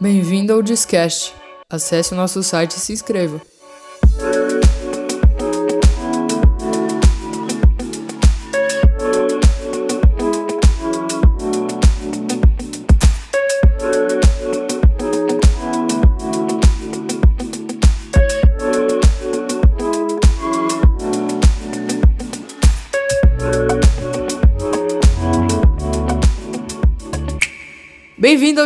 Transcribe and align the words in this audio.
Bem-vindo 0.00 0.52
ao 0.52 0.62
Discast. 0.62 1.34
Acesse 1.68 2.14
o 2.14 2.16
nosso 2.16 2.40
site 2.40 2.76
e 2.76 2.78
se 2.78 2.92
inscreva. 2.92 3.42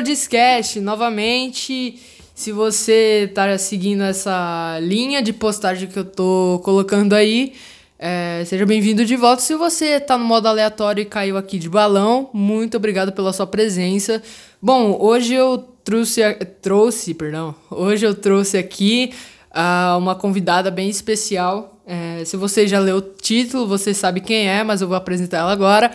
Discast 0.03 0.80
novamente. 0.80 2.00
Se 2.35 2.50
você 2.50 3.31
tá 3.35 3.57
seguindo 3.57 4.03
essa 4.03 4.79
linha 4.81 5.22
de 5.22 5.32
postagem 5.32 5.89
que 5.89 5.99
eu 5.99 6.04
tô 6.04 6.61
colocando 6.64 7.14
aí, 7.14 7.53
é, 7.99 8.43
seja 8.44 8.67
bem-vindo 8.67 9.04
de 9.04 9.14
volta. 9.14 9.43
Se 9.43 9.54
você 9.54 10.00
tá 10.00 10.18
no 10.18 10.25
modo 10.25 10.49
aleatório 10.49 11.03
e 11.03 11.04
caiu 11.04 11.36
aqui 11.36 11.58
de 11.58 11.68
balão, 11.68 12.29
muito 12.32 12.77
obrigado 12.77 13.13
pela 13.13 13.32
sua 13.32 13.46
presença. 13.46 14.21
Bom, 14.61 14.99
hoje 15.00 15.35
eu 15.35 15.58
trouxe, 15.85 16.21
trouxe, 16.61 17.14
perdão, 17.14 17.55
hoje 17.71 18.05
eu 18.05 18.14
trouxe 18.14 18.58
aqui 18.58 19.13
uh, 19.50 19.99
uma 19.99 20.14
convidada 20.14 20.71
bem 20.71 20.89
especial. 20.89 21.80
É, 21.86 22.25
se 22.25 22.36
você 22.36 22.66
já 22.66 22.79
leu 22.80 22.96
o 22.96 23.03
título, 23.03 23.66
você 23.66 23.94
sabe 23.94 24.21
quem 24.21 24.49
é, 24.49 24.64
mas 24.64 24.80
eu 24.80 24.89
vou 24.89 24.96
apresentar 24.96 25.39
ela 25.39 25.53
agora. 25.53 25.93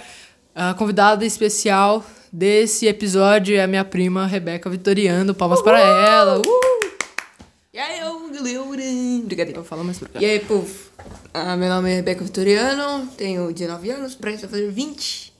A 0.56 0.74
convidada 0.74 1.26
especial 1.26 2.06
desse 2.38 2.86
episódio 2.86 3.58
é 3.58 3.64
a 3.64 3.68
minha 3.68 3.84
prima 3.84 4.28
Rebeca 4.28 4.70
Vitoriano. 4.70 5.34
Palmas 5.34 5.58
Uhul! 5.58 5.66
para 5.66 5.80
ela. 5.80 6.40
Uh! 6.40 6.88
E 7.74 7.80
aí, 7.80 8.00
eu, 8.00 8.30
Brincadeira. 9.26 9.64
Fala 9.64 9.84
mais 9.84 9.98
pra 9.98 10.08
cá. 10.08 10.22
E 10.22 10.26
aí, 10.26 10.40
povo? 10.42 10.72
Ah, 11.34 11.58
meu 11.58 11.68
nome 11.68 11.92
é 11.92 11.96
Rebeca 11.96 12.24
Vitoriano, 12.24 13.08
tenho 13.18 13.52
19 13.52 13.90
anos, 13.90 14.14
prestes 14.14 14.44
a 14.44 14.48
fazer 14.48 14.70
20. 14.72 15.34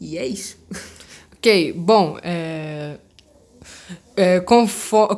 E 0.00 0.18
é 0.18 0.26
isso. 0.26 0.58
Ok, 1.38 1.74
bom, 1.74 2.18
é... 2.24 2.96
é 4.16 4.40
como, 4.40 4.66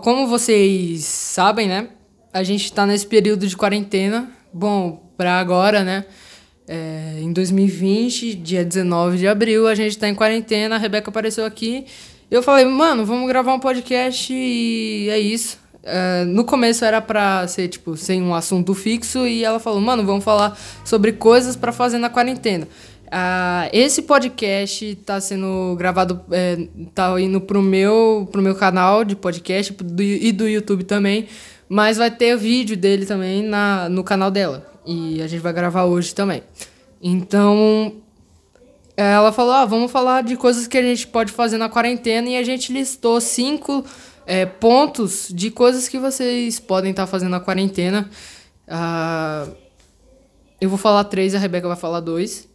como 0.03 0.27
vocês 0.27 1.03
sabem, 1.05 1.67
né? 1.67 1.89
A 2.35 2.43
gente 2.43 2.71
tá 2.71 2.85
nesse 2.85 3.07
período 3.07 3.47
de 3.47 3.57
quarentena. 3.57 4.31
Bom, 4.53 5.11
pra 5.17 5.39
agora, 5.39 5.83
né? 5.83 6.05
É, 6.69 7.19
em 7.21 7.33
2020, 7.33 8.35
dia 8.35 8.63
19 8.63 9.17
de 9.17 9.27
abril, 9.27 9.67
a 9.67 9.75
gente 9.75 9.97
tá 9.97 10.07
em 10.07 10.15
quarentena, 10.15 10.75
a 10.75 10.79
Rebeca 10.79 11.09
apareceu 11.09 11.47
aqui. 11.47 11.87
Eu 12.31 12.43
falei, 12.43 12.67
mano, 12.67 13.07
vamos 13.07 13.27
gravar 13.27 13.55
um 13.55 13.59
podcast 13.59 14.33
e 14.35 15.09
é 15.09 15.19
isso. 15.19 15.59
É, 15.83 16.25
no 16.27 16.45
começo 16.45 16.85
era 16.85 17.01
pra 17.01 17.49
ser, 17.49 17.69
tipo, 17.69 17.97
sem 17.97 18.23
um 18.23 18.35
assunto 18.35 18.75
fixo, 18.75 19.27
e 19.27 19.43
ela 19.43 19.59
falou, 19.59 19.81
mano, 19.81 20.05
vamos 20.05 20.23
falar 20.23 20.59
sobre 20.85 21.13
coisas 21.13 21.57
para 21.57 21.73
fazer 21.73 21.97
na 21.97 22.11
quarentena. 22.11 22.69
Uh, 23.07 23.65
esse 23.73 24.03
podcast 24.03 24.95
tá 24.97 25.19
sendo 25.19 25.75
gravado, 25.79 26.21
é, 26.31 26.69
tá 26.95 27.19
indo 27.19 27.41
pro 27.41 27.63
meu, 27.63 28.29
pro 28.31 28.43
meu 28.43 28.55
canal 28.55 29.03
de 29.03 29.17
podcast 29.17 29.73
do, 29.73 30.03
e 30.03 30.31
do 30.31 30.47
YouTube 30.47 30.85
também, 30.85 31.27
mas 31.69 31.97
vai 31.97 32.11
ter 32.11 32.37
vídeo 32.37 32.77
dele 32.77 33.05
também 33.05 33.43
na, 33.43 33.89
no 33.89 34.03
canal 34.03 34.31
dela. 34.31 34.67
E 34.87 35.21
a 35.21 35.27
gente 35.27 35.41
vai 35.41 35.53
gravar 35.53 35.85
hoje 35.85 36.15
também. 36.15 36.43
Então, 37.03 37.97
ela 38.97 39.31
falou: 39.31 39.53
ah, 39.53 39.65
vamos 39.65 39.93
falar 39.93 40.23
de 40.23 40.37
coisas 40.37 40.67
que 40.67 40.79
a 40.79 40.83
gente 40.83 41.07
pode 41.07 41.31
fazer 41.31 41.59
na 41.59 41.69
quarentena. 41.69 42.29
E 42.29 42.37
a 42.37 42.43
gente 42.43 42.73
listou 42.73 43.21
cinco 43.21 43.85
é, 44.27 44.47
pontos 44.47 45.29
de 45.31 45.51
coisas 45.51 45.89
que 45.89 45.99
vocês 45.99 46.59
podem 46.59 46.91
estar 46.91 47.05
tá 47.05 47.07
fazendo 47.07 47.31
na 47.31 47.41
quarentena. 47.41 48.09
Uh, 48.67 49.55
eu 50.61 50.69
vou 50.69 50.79
falar 50.79 51.05
três, 51.05 51.35
a 51.35 51.39
Rebeca 51.39 51.69
vai 51.69 51.77
falar 51.77 52.01
dois. 52.01 52.49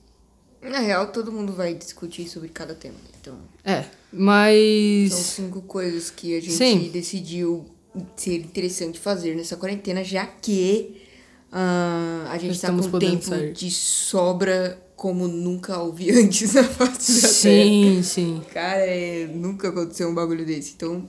Na 0.61 0.79
real, 0.79 1.07
todo 1.07 1.31
mundo 1.31 1.53
vai 1.53 1.73
discutir 1.73 2.27
sobre 2.27 2.49
cada 2.49 2.73
tema. 2.73 2.95
Então. 3.19 3.37
É, 3.63 3.85
mas. 4.11 5.13
São 5.13 5.45
cinco 5.45 5.61
coisas 5.61 6.09
que 6.09 6.37
a 6.37 6.41
gente 6.41 6.53
Sim. 6.53 6.89
decidiu 6.89 7.65
ser 8.15 8.37
interessante 8.37 8.99
fazer 8.99 9.35
nessa 9.35 9.57
quarentena, 9.57 10.03
já 10.03 10.25
que 10.25 11.01
Uh, 11.53 12.27
a 12.29 12.37
gente 12.39 12.55
Estamos 12.55 12.87
tá 12.87 12.91
com 12.91 12.97
tempo 12.97 13.25
sair. 13.25 13.53
de 13.53 13.69
sobra 13.69 14.81
como 14.95 15.27
nunca 15.27 15.77
houve 15.77 16.09
antes 16.19 16.55
na 16.55 16.63
face 16.63 17.21
da 17.21 17.27
sim, 17.27 17.49
Terra. 17.49 17.69
Sim, 17.69 18.03
sim. 18.03 18.41
Cara, 18.51 18.79
é, 18.79 19.27
nunca 19.27 19.69
aconteceu 19.69 20.09
um 20.09 20.15
bagulho 20.15 20.43
desse. 20.43 20.73
Então, 20.75 21.07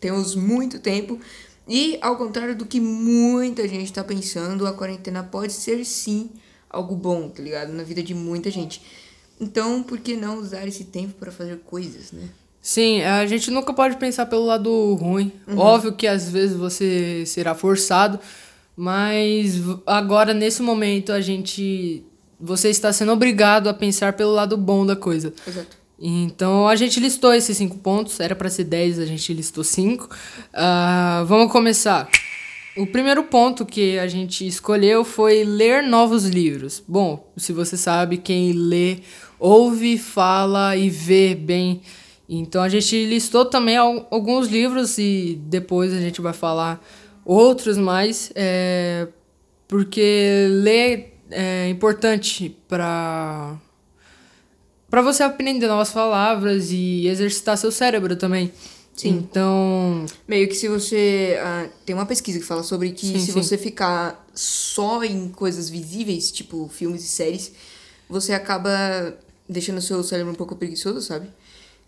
temos 0.00 0.34
muito 0.34 0.78
tempo. 0.78 1.20
E, 1.68 1.98
ao 2.00 2.16
contrário 2.16 2.56
do 2.56 2.64
que 2.64 2.80
muita 2.80 3.68
gente 3.68 3.92
tá 3.92 4.02
pensando, 4.02 4.66
a 4.66 4.72
quarentena 4.72 5.22
pode 5.22 5.52
ser 5.52 5.84
sim 5.84 6.30
algo 6.70 6.96
bom, 6.96 7.28
tá 7.28 7.42
ligado? 7.42 7.70
Na 7.70 7.82
vida 7.82 8.02
de 8.02 8.14
muita 8.14 8.50
gente. 8.50 8.80
Então, 9.38 9.82
por 9.82 9.98
que 9.98 10.16
não 10.16 10.38
usar 10.38 10.66
esse 10.66 10.84
tempo 10.84 11.12
para 11.20 11.30
fazer 11.30 11.58
coisas, 11.58 12.10
né? 12.10 12.26
Sim, 12.60 13.02
a 13.02 13.24
gente 13.26 13.50
nunca 13.50 13.72
pode 13.72 13.96
pensar 13.96 14.26
pelo 14.26 14.44
lado 14.44 14.94
ruim. 14.94 15.32
Uhum. 15.46 15.58
Óbvio 15.58 15.92
que 15.92 16.06
às 16.06 16.28
vezes 16.28 16.56
você 16.56 17.24
será 17.24 17.54
forçado, 17.54 18.18
mas 18.76 19.60
agora, 19.86 20.34
nesse 20.34 20.62
momento, 20.62 21.12
a 21.12 21.20
gente. 21.20 22.04
Você 22.40 22.70
está 22.70 22.92
sendo 22.92 23.10
obrigado 23.10 23.68
a 23.68 23.74
pensar 23.74 24.12
pelo 24.12 24.32
lado 24.32 24.56
bom 24.56 24.86
da 24.86 24.94
coisa. 24.94 25.32
Exato. 25.46 25.76
Então 26.00 26.68
a 26.68 26.76
gente 26.76 27.00
listou 27.00 27.34
esses 27.34 27.56
cinco 27.56 27.78
pontos, 27.78 28.20
era 28.20 28.36
para 28.36 28.48
ser 28.48 28.64
dez, 28.64 28.98
a 29.00 29.06
gente 29.06 29.32
listou 29.34 29.64
cinco. 29.64 30.08
Uh, 30.54 31.26
vamos 31.26 31.50
começar. 31.50 32.08
O 32.76 32.86
primeiro 32.86 33.24
ponto 33.24 33.66
que 33.66 33.98
a 33.98 34.06
gente 34.06 34.46
escolheu 34.46 35.04
foi 35.04 35.42
ler 35.42 35.82
novos 35.82 36.24
livros. 36.24 36.80
Bom, 36.86 37.28
se 37.36 37.52
você 37.52 37.76
sabe, 37.76 38.18
quem 38.18 38.52
lê, 38.52 38.98
ouve, 39.40 39.98
fala 39.98 40.76
e 40.76 40.88
vê 40.88 41.34
bem. 41.34 41.80
Então 42.28 42.62
a 42.62 42.68
gente 42.68 43.06
listou 43.06 43.46
também 43.46 43.76
alguns 43.76 44.48
livros 44.48 44.98
e 44.98 45.40
depois 45.46 45.92
a 45.94 46.00
gente 46.00 46.20
vai 46.20 46.32
falar 46.32 46.84
outros 47.24 47.78
mais, 47.78 48.30
é, 48.34 49.08
porque 49.66 50.46
ler 50.50 51.14
é 51.30 51.68
importante 51.68 52.56
para 52.68 53.56
para 54.90 55.02
você 55.02 55.22
aprender 55.22 55.66
novas 55.66 55.90
palavras 55.90 56.70
e 56.70 57.06
exercitar 57.06 57.56
seu 57.58 57.70
cérebro 57.70 58.16
também. 58.16 58.52
Sim. 58.96 59.10
Então. 59.10 60.06
Meio 60.26 60.48
que 60.48 60.54
se 60.54 60.66
você. 60.66 61.38
Uh, 61.38 61.70
tem 61.84 61.94
uma 61.94 62.06
pesquisa 62.06 62.38
que 62.38 62.44
fala 62.44 62.62
sobre 62.62 62.90
que 62.90 63.06
sim, 63.06 63.18
se 63.18 63.26
sim. 63.26 63.32
você 63.32 63.56
ficar 63.56 64.26
só 64.34 65.04
em 65.04 65.28
coisas 65.28 65.68
visíveis, 65.68 66.32
tipo 66.32 66.68
filmes 66.68 67.04
e 67.04 67.06
séries, 67.06 67.52
você 68.08 68.32
acaba 68.32 69.16
deixando 69.48 69.78
o 69.78 69.82
seu 69.82 70.02
cérebro 70.02 70.32
um 70.32 70.36
pouco 70.36 70.56
preguiçoso, 70.56 71.00
sabe? 71.00 71.28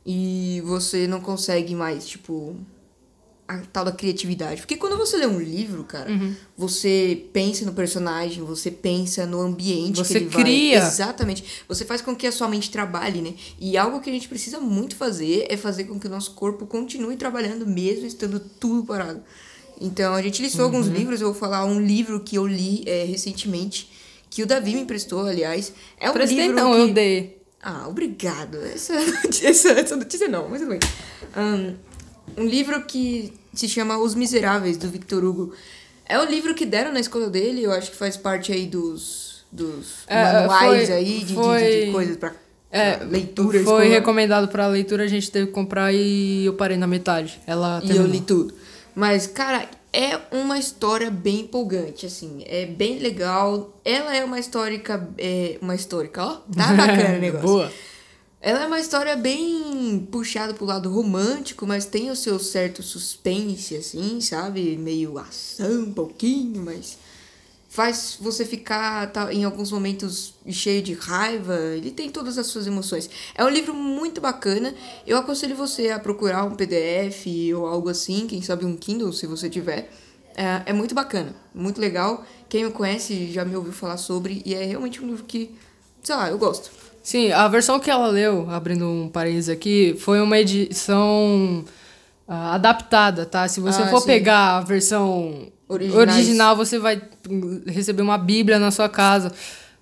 E 0.05 0.63
você 0.65 1.07
não 1.07 1.21
consegue 1.21 1.75
mais, 1.75 2.07
tipo, 2.07 2.57
a 3.51 3.59
tal 3.73 3.85
da 3.85 3.91
criatividade. 3.91 4.61
Porque 4.61 4.77
quando 4.77 4.97
você 4.97 5.17
lê 5.17 5.27
um 5.27 5.41
livro, 5.41 5.83
cara, 5.83 6.09
uhum. 6.09 6.35
você 6.57 7.27
pensa 7.33 7.65
no 7.65 7.73
personagem, 7.73 8.45
você 8.45 8.71
pensa 8.71 9.27
no 9.27 9.41
ambiente 9.41 9.99
você 9.99 10.21
que 10.21 10.25
ele 10.25 10.31
cria. 10.31 10.79
vai. 10.79 10.89
Exatamente. 10.89 11.45
Você 11.67 11.85
faz 11.85 12.01
com 12.01 12.15
que 12.15 12.29
a 12.29 12.33
sua 12.33 12.47
mente 12.47 12.71
trabalhe, 12.71 13.21
né? 13.21 13.35
E 13.59 13.77
algo 13.77 14.01
que 14.01 14.09
a 14.09 14.13
gente 14.13 14.29
precisa 14.29 14.61
muito 14.61 14.95
fazer 14.95 15.47
é 15.51 15.57
fazer 15.57 15.85
com 15.85 15.99
que 15.99 16.07
o 16.07 16.11
nosso 16.11 16.33
corpo 16.35 16.65
continue 16.65 17.17
trabalhando 17.17 17.67
mesmo 17.67 18.07
estando 18.07 18.39
tudo 18.39 18.85
parado. 18.85 19.21
Então, 19.81 20.15
a 20.15 20.23
gente 20.23 20.41
listou 20.43 20.61
uhum. 20.61 20.67
alguns 20.67 20.87
livros, 20.87 21.21
eu 21.21 21.33
vou 21.33 21.41
falar 21.41 21.65
um 21.65 21.81
livro 21.81 22.21
que 22.21 22.37
eu 22.37 22.47
li 22.47 22.85
é, 22.87 23.03
recentemente, 23.05 23.91
que 24.29 24.45
o 24.45 24.47
Davi 24.47 24.75
me 24.75 24.83
emprestou, 24.83 25.27
aliás. 25.27 25.73
É 25.99 26.09
um 26.09 26.13
Prestei 26.13 26.39
livro 26.39 26.57
não, 26.57 26.73
que... 26.73 26.79
eu 26.79 26.93
dei. 26.93 27.40
Ah, 27.63 27.87
obrigado. 27.89 28.57
Essa, 28.59 28.95
essa, 29.45 29.71
essa 29.73 29.97
notícia 29.97 30.29
não, 30.29 30.49
mas 30.49 30.61
tudo 30.61 30.71
bem. 30.71 30.81
Um, 31.37 32.43
um 32.43 32.47
livro 32.47 32.83
que 32.85 33.33
se 33.53 33.69
chama 33.69 33.99
Os 33.99 34.15
Miseráveis, 34.15 34.77
do 34.77 34.89
Victor 34.89 35.25
Hugo. 35.25 35.53
É 36.07 36.19
o 36.19 36.25
livro 36.25 36.55
que 36.55 36.67
deram 36.67 36.93
na 36.93 37.01
escola 37.01 37.29
dele, 37.31 37.63
eu 37.63 37.73
acho 37.73 37.91
que 37.91 37.97
faz 37.97 38.17
parte 38.17 38.53
aí 38.53 38.67
dos, 38.67 39.45
dos 39.53 40.05
é, 40.09 40.25
manuais 40.25 40.89
foi, 40.89 40.97
aí 40.97 41.25
de, 41.25 41.35
foi, 41.35 41.63
de, 41.63 41.87
de, 41.87 41.93
coisas 41.93 42.17
pra, 42.17 42.33
é, 42.71 42.97
leitura. 43.05 43.53
Foi 43.53 43.61
escola. 43.61 43.85
recomendado 43.85 44.49
pra 44.49 44.67
leitura, 44.67 45.05
a 45.05 45.09
gente 45.09 45.31
teve 45.31 45.47
que 45.47 45.53
comprar 45.53 45.93
e 45.93 46.47
eu 46.47 46.55
parei 46.55 46.77
na 46.77 46.87
metade. 46.87 47.41
Ela 47.47 47.81
e 47.85 47.97
eu 47.97 48.07
li 48.07 48.21
tudo. 48.21 48.55
Mas, 48.95 49.27
cara, 49.27 49.69
é 49.93 50.21
uma 50.31 50.59
história 50.59 51.11
bem 51.11 51.41
empolgante, 51.41 52.07
assim. 52.07 52.43
É 52.47 52.67
bem 52.67 52.99
legal. 52.99 53.77
Ela 53.85 54.15
é 54.17 54.25
uma 54.25 54.39
histórica. 54.39 55.09
É, 55.19 55.59
uma 55.61 55.75
histórica, 55.75 56.25
ó. 56.25 56.37
Tá 56.57 56.73
bacana 56.75 57.17
o 57.17 57.21
negócio. 57.21 57.47
Boa. 57.47 57.73
Ela 58.43 58.63
é 58.63 58.67
uma 58.67 58.81
história 58.81 59.17
bem 59.17 60.09
puxada 60.11 60.55
pro 60.55 60.65
lado 60.65 60.91
romântico, 60.91 61.67
mas 61.67 61.85
tem 61.85 62.11
o 62.11 62.17
seu 62.17 62.39
certo 62.39 62.83
suspense, 62.83 63.77
assim, 63.77 64.19
sabe? 64.21 64.79
Meio 64.79 65.19
ação, 65.19 65.83
um 65.83 65.93
pouquinho, 65.93 66.63
mas 66.63 66.97
faz 67.71 68.19
você 68.21 68.45
ficar 68.45 69.13
tá, 69.13 69.33
em 69.33 69.45
alguns 69.45 69.71
momentos 69.71 70.35
cheio 70.49 70.83
de 70.83 70.93
raiva. 70.93 71.57
Ele 71.77 71.93
tem 71.93 72.11
todas 72.11 72.37
as 72.37 72.49
suas 72.49 72.67
emoções. 72.67 73.09
É 73.33 73.45
um 73.45 73.49
livro 73.49 73.73
muito 73.73 74.21
bacana. 74.21 74.75
Eu 75.07 75.17
aconselho 75.17 75.55
você 75.55 75.91
a 75.91 75.99
procurar 75.99 76.45
um 76.45 76.57
PDF 76.57 77.27
ou 77.57 77.67
algo 77.67 77.89
assim, 77.89 78.27
quem 78.27 78.43
sabe 78.43 78.65
um 78.65 78.77
Kindle, 78.77 79.13
se 79.13 79.25
você 79.25 79.49
tiver. 79.49 79.89
É, 80.37 80.63
é 80.67 80.73
muito 80.73 80.97
bacana, 80.97 81.33
muito 81.55 81.81
legal. 81.81 82.25
Quem 82.49 82.65
me 82.65 82.73
conhece 82.73 83.31
já 83.31 83.45
me 83.45 83.55
ouviu 83.55 83.73
falar 83.73 83.99
sobre 83.99 84.43
e 84.45 84.53
é 84.53 84.65
realmente 84.65 85.01
um 85.01 85.07
livro 85.07 85.23
que, 85.23 85.55
sei 86.03 86.17
lá, 86.17 86.29
eu 86.29 86.39
gosto. 86.39 86.73
Sim, 87.05 87.31
a 87.31 87.47
versão 87.47 87.79
que 87.79 87.89
ela 87.89 88.09
leu, 88.09 88.51
abrindo 88.51 88.85
um 88.85 89.09
parênteses 89.09 89.49
aqui, 89.49 89.97
foi 89.97 90.21
uma 90.21 90.39
edição 90.39 91.65
uh, 92.27 92.33
adaptada, 92.33 93.25
tá? 93.25 93.47
Se 93.47 93.61
você 93.61 93.83
ah, 93.83 93.89
for 93.89 94.01
sim. 94.01 94.07
pegar 94.07 94.57
a 94.57 94.61
versão 94.61 95.53
Originais. 95.71 96.17
original, 96.17 96.57
você 96.57 96.81
vai 96.81 97.01
receber 97.67 98.03
uma 98.03 98.19
bíblia 98.19 98.59
na 98.59 98.73
sua 98.73 98.89
casa. 98.89 99.33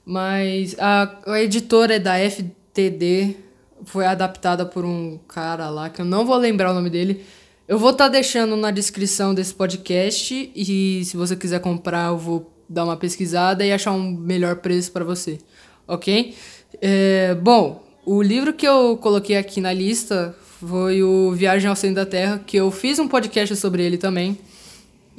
Mas 0.04 0.76
a, 0.78 1.18
a 1.26 1.42
editora 1.42 1.96
é 1.96 1.98
da 1.98 2.14
FTD, 2.18 3.36
foi 3.84 4.04
adaptada 4.04 4.66
por 4.66 4.84
um 4.84 5.18
cara 5.26 5.70
lá, 5.70 5.88
que 5.88 6.00
eu 6.00 6.04
não 6.04 6.26
vou 6.26 6.36
lembrar 6.36 6.72
o 6.72 6.74
nome 6.74 6.90
dele. 6.90 7.24
Eu 7.66 7.78
vou 7.78 7.90
estar 7.90 8.04
tá 8.04 8.10
deixando 8.10 8.54
na 8.54 8.70
descrição 8.70 9.34
desse 9.34 9.54
podcast 9.54 10.50
e 10.54 11.04
se 11.04 11.16
você 11.16 11.36
quiser 11.36 11.60
comprar, 11.60 12.08
eu 12.08 12.18
vou 12.18 12.52
dar 12.68 12.84
uma 12.84 12.96
pesquisada 12.96 13.64
e 13.64 13.72
achar 13.72 13.92
um 13.92 14.10
melhor 14.10 14.56
preço 14.56 14.92
para 14.92 15.04
você, 15.04 15.38
ok? 15.86 16.34
É, 16.82 17.34
bom, 17.34 17.82
o 18.04 18.22
livro 18.22 18.52
que 18.52 18.66
eu 18.66 18.98
coloquei 18.98 19.36
aqui 19.36 19.60
na 19.60 19.72
lista 19.72 20.34
foi 20.60 21.02
o 21.02 21.32
Viagem 21.32 21.68
ao 21.68 21.76
Centro 21.76 21.96
da 21.96 22.06
Terra, 22.06 22.42
que 22.46 22.56
eu 22.56 22.70
fiz 22.70 22.98
um 22.98 23.08
podcast 23.08 23.54
sobre 23.56 23.82
ele 23.82 23.96
também. 23.96 24.38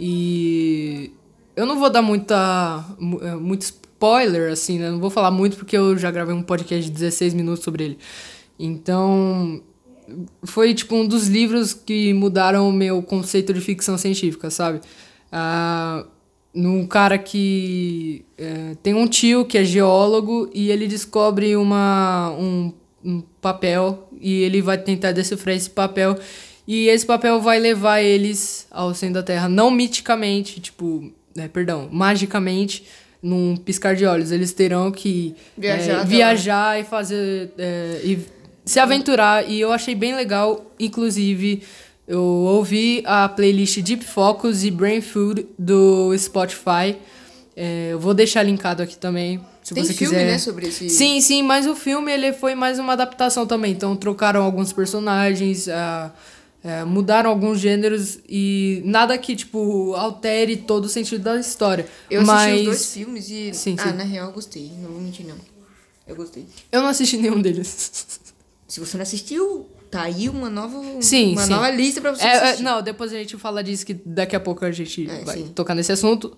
E 0.01 1.11
eu 1.57 1.65
não 1.65 1.77
vou 1.77 1.89
dar 1.89 2.01
muita 2.01 2.85
é, 3.21 3.35
muito 3.35 3.63
spoiler 3.63 4.49
assim, 4.49 4.79
né? 4.79 4.89
Não 4.89 4.99
vou 4.99 5.09
falar 5.09 5.29
muito 5.29 5.57
porque 5.57 5.75
eu 5.75 5.97
já 5.97 6.09
gravei 6.09 6.33
um 6.33 6.41
podcast 6.41 6.85
de 6.85 6.91
16 6.91 7.33
minutos 7.33 7.65
sobre 7.65 7.83
ele. 7.83 7.97
Então, 8.57 9.61
foi 10.43 10.73
tipo 10.73 10.95
um 10.95 11.05
dos 11.05 11.27
livros 11.27 11.73
que 11.73 12.13
mudaram 12.13 12.69
o 12.69 12.71
meu 12.71 13.03
conceito 13.03 13.53
de 13.53 13.59
ficção 13.59 13.97
científica, 13.97 14.49
sabe? 14.49 14.79
Ah, 15.29 16.05
num 16.53 16.87
cara 16.87 17.17
que 17.17 18.25
é, 18.37 18.75
tem 18.81 18.93
um 18.93 19.05
tio 19.05 19.45
que 19.45 19.57
é 19.57 19.65
geólogo 19.65 20.49
e 20.53 20.71
ele 20.71 20.87
descobre 20.87 21.57
uma, 21.57 22.31
um, 22.31 22.71
um 23.03 23.21
papel 23.41 24.07
e 24.19 24.43
ele 24.43 24.61
vai 24.61 24.77
tentar 24.77 25.11
decifrar 25.11 25.55
esse 25.55 25.69
papel 25.69 26.17
e 26.71 26.87
esse 26.87 27.03
papel 27.03 27.41
vai 27.41 27.57
levar 27.57 27.99
eles 27.99 28.67
ao 28.69 28.93
centro 28.93 29.15
da 29.15 29.23
Terra, 29.23 29.49
não 29.49 29.71
miticamente, 29.71 30.61
tipo, 30.61 31.11
né, 31.35 31.47
perdão, 31.47 31.89
magicamente, 31.91 32.85
num 33.23 33.57
piscar 33.57 33.95
de 33.95 34.05
olhos. 34.05 34.31
Eles 34.31 34.53
terão 34.53 34.91
que 34.91 35.35
viajar, 35.57 36.01
é, 36.01 36.05
viajar 36.05 36.79
e 36.79 36.83
fazer. 36.83 37.49
É, 37.57 38.01
e 38.03 38.19
se 38.63 38.79
aventurar. 38.79 39.49
E 39.49 39.59
eu 39.59 39.71
achei 39.71 39.95
bem 39.95 40.15
legal, 40.15 40.71
inclusive. 40.79 41.63
Eu 42.07 42.21
ouvi 42.21 43.01
a 43.03 43.27
playlist 43.27 43.79
Deep 43.81 44.05
Focus 44.05 44.63
e 44.63 44.69
Brain 44.69 45.01
Food 45.01 45.47
do 45.57 46.15
Spotify. 46.19 46.95
É, 47.55 47.89
eu 47.93 47.99
vou 47.99 48.13
deixar 48.13 48.43
linkado 48.43 48.83
aqui 48.83 48.95
também, 48.95 49.41
se 49.63 49.73
Tem 49.73 49.83
você 49.83 49.93
filme, 49.93 50.13
quiser. 50.13 50.31
né, 50.31 50.37
sobre 50.37 50.67
esse... 50.67 50.87
Sim, 50.87 51.19
sim, 51.19 51.41
mas 51.41 51.65
o 51.65 51.75
filme 51.75 52.11
ele 52.11 52.31
foi 52.31 52.53
mais 52.53 52.77
uma 52.77 52.93
adaptação 52.93 53.47
também. 53.47 53.71
Então 53.71 53.95
trocaram 53.95 54.43
alguns 54.43 54.71
personagens, 54.71 55.67
é, 56.63 56.83
mudaram 56.83 57.29
alguns 57.29 57.59
gêneros 57.59 58.19
e 58.27 58.81
nada 58.85 59.17
que, 59.17 59.35
tipo, 59.35 59.93
altere 59.93 60.57
todo 60.57 60.85
o 60.85 60.89
sentido 60.89 61.23
da 61.23 61.39
história. 61.39 61.87
Eu 62.09 62.25
Mas... 62.25 62.51
assisti 62.51 62.59
os 62.59 62.65
dois 62.65 62.93
filmes 62.93 63.29
e. 63.29 63.53
Sim, 63.53 63.75
ah, 63.79 63.83
sim. 63.83 63.93
na 63.95 64.03
real 64.03 64.27
eu 64.27 64.33
gostei. 64.33 64.71
Não 64.77 64.91
vou 64.91 65.01
mentir, 65.01 65.25
não. 65.25 65.37
Eu 66.05 66.15
gostei. 66.15 66.45
Eu 66.71 66.81
não 66.81 66.89
assisti 66.89 67.17
nenhum 67.17 67.41
deles. 67.41 68.19
Se 68.67 68.79
você 68.79 68.97
não 68.97 69.03
assistiu, 69.03 69.69
tá 69.89 70.01
aí 70.03 70.27
uma 70.27 70.49
nova, 70.49 70.79
sim, 71.01 71.33
uma 71.33 71.43
sim. 71.43 71.49
nova 71.49 71.71
lista 71.71 72.01
pra 72.01 72.11
você 72.11 72.23
é, 72.23 72.31
assistir. 72.33 72.61
É, 72.61 72.63
não, 72.63 72.81
depois 72.81 73.13
a 73.13 73.15
gente 73.15 73.37
fala 73.37 73.63
disso 73.63 73.85
que 73.85 73.93
daqui 73.93 74.35
a 74.35 74.39
pouco 74.39 74.65
a 74.65 74.71
gente 74.71 75.09
é, 75.09 75.23
vai 75.23 75.37
sim. 75.37 75.47
tocar 75.49 75.73
nesse 75.73 75.91
assunto. 75.91 76.37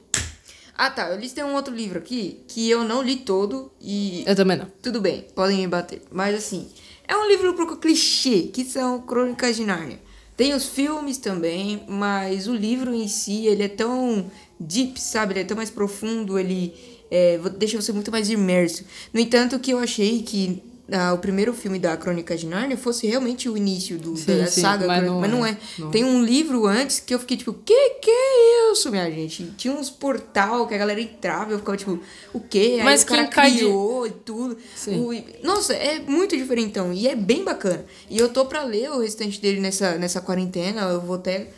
Ah, 0.78 0.90
tá. 0.90 1.10
Eu 1.10 1.20
listei 1.20 1.44
um 1.44 1.54
outro 1.54 1.74
livro 1.74 1.98
aqui 1.98 2.44
que 2.48 2.70
eu 2.70 2.84
não 2.84 3.02
li 3.02 3.18
todo 3.18 3.72
e. 3.82 4.24
Eu 4.26 4.36
também 4.36 4.58
não. 4.58 4.68
Tudo 4.82 5.02
bem, 5.02 5.26
podem 5.36 5.58
me 5.58 5.68
bater. 5.68 6.02
Mas 6.12 6.36
assim, 6.36 6.70
é 7.08 7.16
um 7.16 7.28
livro 7.28 7.54
pro 7.54 7.78
clichê, 7.78 8.44
que 8.44 8.64
são 8.64 9.02
Crônicas 9.02 9.56
de 9.56 9.66
Nárnia. 9.66 10.00
Tem 10.36 10.54
os 10.54 10.66
filmes 10.66 11.18
também, 11.18 11.84
mas 11.88 12.48
o 12.48 12.56
livro 12.56 12.94
em 12.94 13.08
si, 13.08 13.46
ele 13.46 13.64
é 13.64 13.68
tão 13.68 14.32
deep, 14.60 15.00
sabe? 15.00 15.34
Ele 15.34 15.42
é 15.42 15.44
tão 15.44 15.58
mais 15.58 15.70
profundo, 15.70 16.40
ele 16.40 16.74
é, 17.12 17.38
deixa 17.58 17.80
você 17.80 17.92
muito 17.92 18.12
mais 18.12 18.30
imerso. 18.30 18.86
No 19.14 19.20
entanto, 19.20 19.60
que 19.60 19.72
eu 19.72 19.80
achei 19.80 20.24
que 20.24 20.64
ah, 20.92 21.14
o 21.14 21.18
primeiro 21.18 21.54
filme 21.54 21.80
da 21.80 21.96
Crônica 21.96 22.36
de 22.36 22.46
Nárnia 22.46 22.76
fosse 22.76 23.08
realmente 23.08 23.48
o 23.48 23.56
início 23.56 23.98
do, 23.98 24.18
sim, 24.18 24.38
da 24.38 24.48
sim, 24.48 24.62
saga, 24.62 24.86
mas, 24.86 25.04
não, 25.04 25.22
mas 25.22 25.32
não 25.32 25.46
é. 25.46 25.58
Não. 25.80 25.90
Tem 25.92 26.04
um 26.04 26.24
livro 26.24 26.68
antes 26.68 27.00
que 27.00 27.14
eu 27.14 27.20
fiquei 27.20 27.38
tipo, 27.38 27.54
que 27.54 27.90
que 28.02 28.10
é 28.12 28.72
isso, 28.72 28.92
minha 28.92 29.10
gente? 29.10 29.54
Tinha 29.58 29.74
uns 29.74 29.90
portal 29.90 30.68
que 30.68 30.74
a 30.74 30.78
galera 30.78 31.00
entrava, 31.00 31.52
eu 31.52 31.60
ficava 31.60 31.78
tipo, 31.78 32.00
o 32.34 32.40
quê? 32.40 32.78
Aí 32.80 32.84
mas 32.84 33.04
o 33.04 33.06
cara 33.06 33.28
criou 33.28 34.06
e 34.06 34.12
tudo. 34.12 34.58
O... 34.88 35.46
Nossa, 35.46 35.74
é 35.74 36.00
muito 36.00 36.36
diferentão 36.36 36.92
e 36.92 37.08
é 37.08 37.16
bem 37.16 37.44
bacana. 37.44 37.86
E 38.10 38.18
eu 38.18 38.30
tô 38.30 38.46
pra 38.46 38.64
ler 38.64 38.92
o 38.92 39.00
restante 39.00 39.40
dele 39.40 39.62
nessa, 39.62 39.98
nessa 39.98 40.20
quarentena, 40.20 40.82
eu 40.82 41.02
vou 41.02 41.16
até 41.16 41.50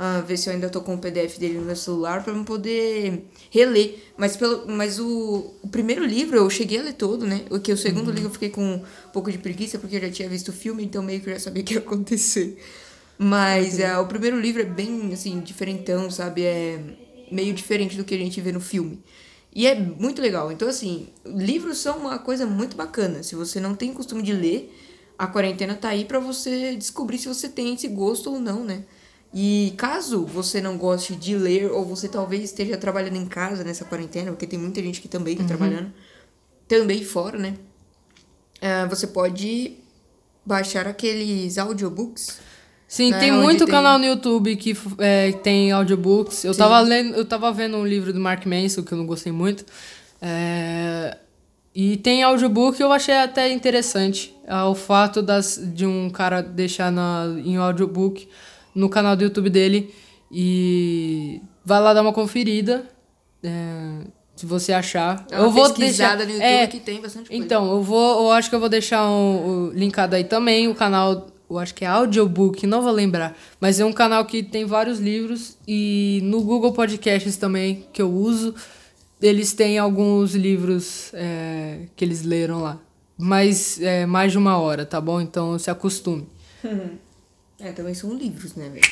uh, 0.00 0.24
ver 0.24 0.38
se 0.38 0.48
eu 0.48 0.54
ainda 0.54 0.70
tô 0.70 0.80
com 0.80 0.94
o 0.94 0.98
PDF 0.98 1.38
dele 1.38 1.58
no 1.58 1.66
meu 1.66 1.76
celular 1.76 2.24
para 2.24 2.32
eu 2.32 2.44
poder 2.44 3.26
reler. 3.50 3.96
Mas, 4.16 4.36
pelo, 4.36 4.66
mas 4.66 4.98
o, 4.98 5.52
o 5.62 5.68
primeiro 5.68 6.04
livro 6.04 6.38
eu 6.38 6.48
cheguei 6.48 6.78
a 6.78 6.82
ler 6.82 6.94
todo, 6.94 7.26
né? 7.26 7.42
O 7.50 7.60
que 7.60 7.70
o 7.70 7.76
segundo 7.76 8.08
uhum. 8.08 8.14
livro 8.14 8.28
eu 8.28 8.32
fiquei 8.32 8.48
com 8.48 8.76
um 8.76 8.82
pouco 9.12 9.30
de 9.30 9.36
preguiça 9.36 9.78
porque 9.78 9.96
eu 9.96 10.00
já 10.00 10.10
tinha 10.10 10.28
visto 10.28 10.48
o 10.48 10.52
filme, 10.52 10.82
então 10.82 11.02
meio 11.02 11.20
que 11.20 11.28
eu 11.28 11.34
já 11.34 11.40
sabia 11.40 11.62
o 11.62 11.66
que 11.66 11.74
ia 11.74 11.80
acontecer. 11.80 12.56
Mas 13.18 13.78
uh, 13.78 14.00
o 14.00 14.06
primeiro 14.06 14.40
livro 14.40 14.62
é 14.62 14.64
bem, 14.64 15.12
assim, 15.12 15.38
diferentão, 15.40 16.10
sabe? 16.10 16.42
É 16.42 16.80
meio 17.30 17.52
diferente 17.52 17.96
do 17.96 18.02
que 18.02 18.14
a 18.14 18.18
gente 18.18 18.40
vê 18.40 18.50
no 18.50 18.60
filme. 18.60 18.98
E 19.54 19.66
é 19.66 19.74
muito 19.78 20.22
legal. 20.22 20.50
Então, 20.50 20.68
assim, 20.68 21.08
livros 21.26 21.78
são 21.78 21.98
uma 21.98 22.18
coisa 22.18 22.46
muito 22.46 22.76
bacana. 22.76 23.22
Se 23.22 23.34
você 23.34 23.60
não 23.60 23.74
tem 23.74 23.92
costume 23.92 24.22
de 24.22 24.32
ler, 24.32 24.74
a 25.18 25.26
quarentena 25.26 25.74
tá 25.74 25.90
aí 25.90 26.04
para 26.04 26.18
você 26.18 26.74
descobrir 26.76 27.18
se 27.18 27.28
você 27.28 27.48
tem 27.48 27.74
esse 27.74 27.88
gosto 27.88 28.32
ou 28.32 28.40
não, 28.40 28.64
né? 28.64 28.84
E 29.32 29.74
caso 29.76 30.26
você 30.26 30.60
não 30.60 30.76
goste 30.76 31.14
de 31.14 31.36
ler, 31.36 31.70
ou 31.70 31.84
você 31.84 32.08
talvez 32.08 32.42
esteja 32.42 32.76
trabalhando 32.76 33.16
em 33.16 33.26
casa 33.26 33.62
nessa 33.62 33.84
quarentena, 33.84 34.32
porque 34.32 34.46
tem 34.46 34.58
muita 34.58 34.82
gente 34.82 35.00
que 35.00 35.08
também 35.08 35.34
está 35.34 35.42
uhum. 35.44 35.48
trabalhando, 35.48 35.92
também 36.66 37.04
fora, 37.04 37.38
né? 37.38 37.54
Uh, 38.56 38.88
você 38.88 39.06
pode 39.06 39.76
baixar 40.44 40.86
aqueles 40.86 41.58
audiobooks. 41.58 42.40
Sim, 42.88 43.12
né? 43.12 43.20
tem 43.20 43.30
muito 43.30 43.64
tem... 43.64 43.72
canal 43.72 43.98
no 43.98 44.04
YouTube 44.04 44.56
que 44.56 44.76
é, 44.98 45.30
tem 45.30 45.70
audiobooks. 45.70 46.42
Eu 46.44 46.56
tava, 46.56 46.80
lendo, 46.80 47.14
eu 47.14 47.24
tava 47.24 47.52
vendo 47.52 47.76
um 47.76 47.86
livro 47.86 48.12
do 48.12 48.18
Mark 48.18 48.44
Manson, 48.46 48.82
que 48.82 48.92
eu 48.92 48.98
não 48.98 49.06
gostei 49.06 49.30
muito. 49.30 49.64
É, 50.20 51.16
e 51.74 51.96
tem 51.96 52.22
audiobook 52.22 52.80
eu 52.80 52.92
achei 52.92 53.14
até 53.14 53.50
interessante. 53.52 54.34
É, 54.44 54.62
o 54.64 54.74
fato 54.74 55.22
das, 55.22 55.60
de 55.72 55.86
um 55.86 56.10
cara 56.10 56.42
deixar 56.42 56.90
na, 56.90 57.26
em 57.44 57.56
audiobook 57.56 58.28
no 58.74 58.88
canal 58.88 59.16
do 59.16 59.24
YouTube 59.24 59.50
dele. 59.50 59.94
E 60.30 61.40
vai 61.64 61.80
lá 61.80 61.92
dar 61.92 62.02
uma 62.02 62.12
conferida. 62.12 62.88
É, 63.42 64.04
se 64.40 64.46
você 64.46 64.72
achar. 64.72 65.26
É 65.30 65.38
eu 65.38 65.50
vou 65.50 65.70
deixar 65.74 66.16
no 66.16 66.22
YouTube 66.22 66.42
é, 66.42 66.66
que 66.66 66.80
tem 66.80 66.98
bastante 66.98 67.28
coisa. 67.28 67.44
Então, 67.44 67.70
eu 67.70 67.82
vou, 67.82 68.24
eu 68.24 68.32
acho 68.32 68.48
que 68.48 68.54
eu 68.54 68.60
vou 68.60 68.70
deixar 68.70 69.06
um, 69.06 69.66
um, 69.66 69.70
linkado 69.70 70.16
aí 70.16 70.24
também 70.24 70.66
o 70.66 70.74
canal, 70.74 71.26
eu 71.50 71.58
acho 71.58 71.74
que 71.74 71.84
é 71.84 71.88
Audiobook, 71.88 72.66
não 72.66 72.80
vou 72.80 72.90
lembrar, 72.90 73.36
mas 73.60 73.78
é 73.80 73.84
um 73.84 73.92
canal 73.92 74.24
que 74.24 74.42
tem 74.42 74.64
vários 74.64 74.98
livros 74.98 75.58
e 75.68 76.20
no 76.22 76.42
Google 76.42 76.72
Podcasts 76.72 77.36
também 77.36 77.86
que 77.92 78.00
eu 78.00 78.10
uso, 78.10 78.54
eles 79.20 79.52
têm 79.52 79.78
alguns 79.78 80.34
livros 80.34 81.10
é, 81.12 81.80
que 81.94 82.02
eles 82.02 82.22
leram 82.22 82.62
lá. 82.62 82.78
Mas 83.18 83.78
é 83.82 84.06
mais 84.06 84.32
de 84.32 84.38
uma 84.38 84.56
hora, 84.56 84.86
tá 84.86 84.98
bom? 84.98 85.20
Então 85.20 85.58
se 85.58 85.70
acostume. 85.70 86.26
É, 87.60 87.72
também 87.72 87.94
são 87.94 88.12
livros, 88.14 88.54
né, 88.54 88.68
velho? 88.68 88.90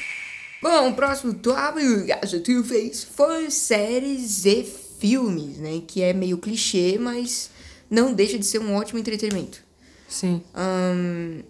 Bom, 0.61 0.91
o 0.91 0.95
próximo 0.95 1.35
tópico 1.35 2.05
que 2.05 2.27
gente 2.27 2.63
fez 2.65 3.05
foi 3.05 3.51
séries 3.51 4.45
e 4.45 4.65
filmes, 4.65 5.59
né? 5.59 5.83
Que 5.87 6.03
é 6.03 6.13
meio 6.13 6.39
clichê, 6.39 6.99
mas 6.99 7.51
não 7.89 8.13
deixa 8.13 8.39
de 8.39 8.45
ser 8.45 8.61
um 8.61 8.75
ótimo 8.75 8.99
entretenimento. 8.99 9.63
Sim. 10.09 10.43
Um, 10.57 11.43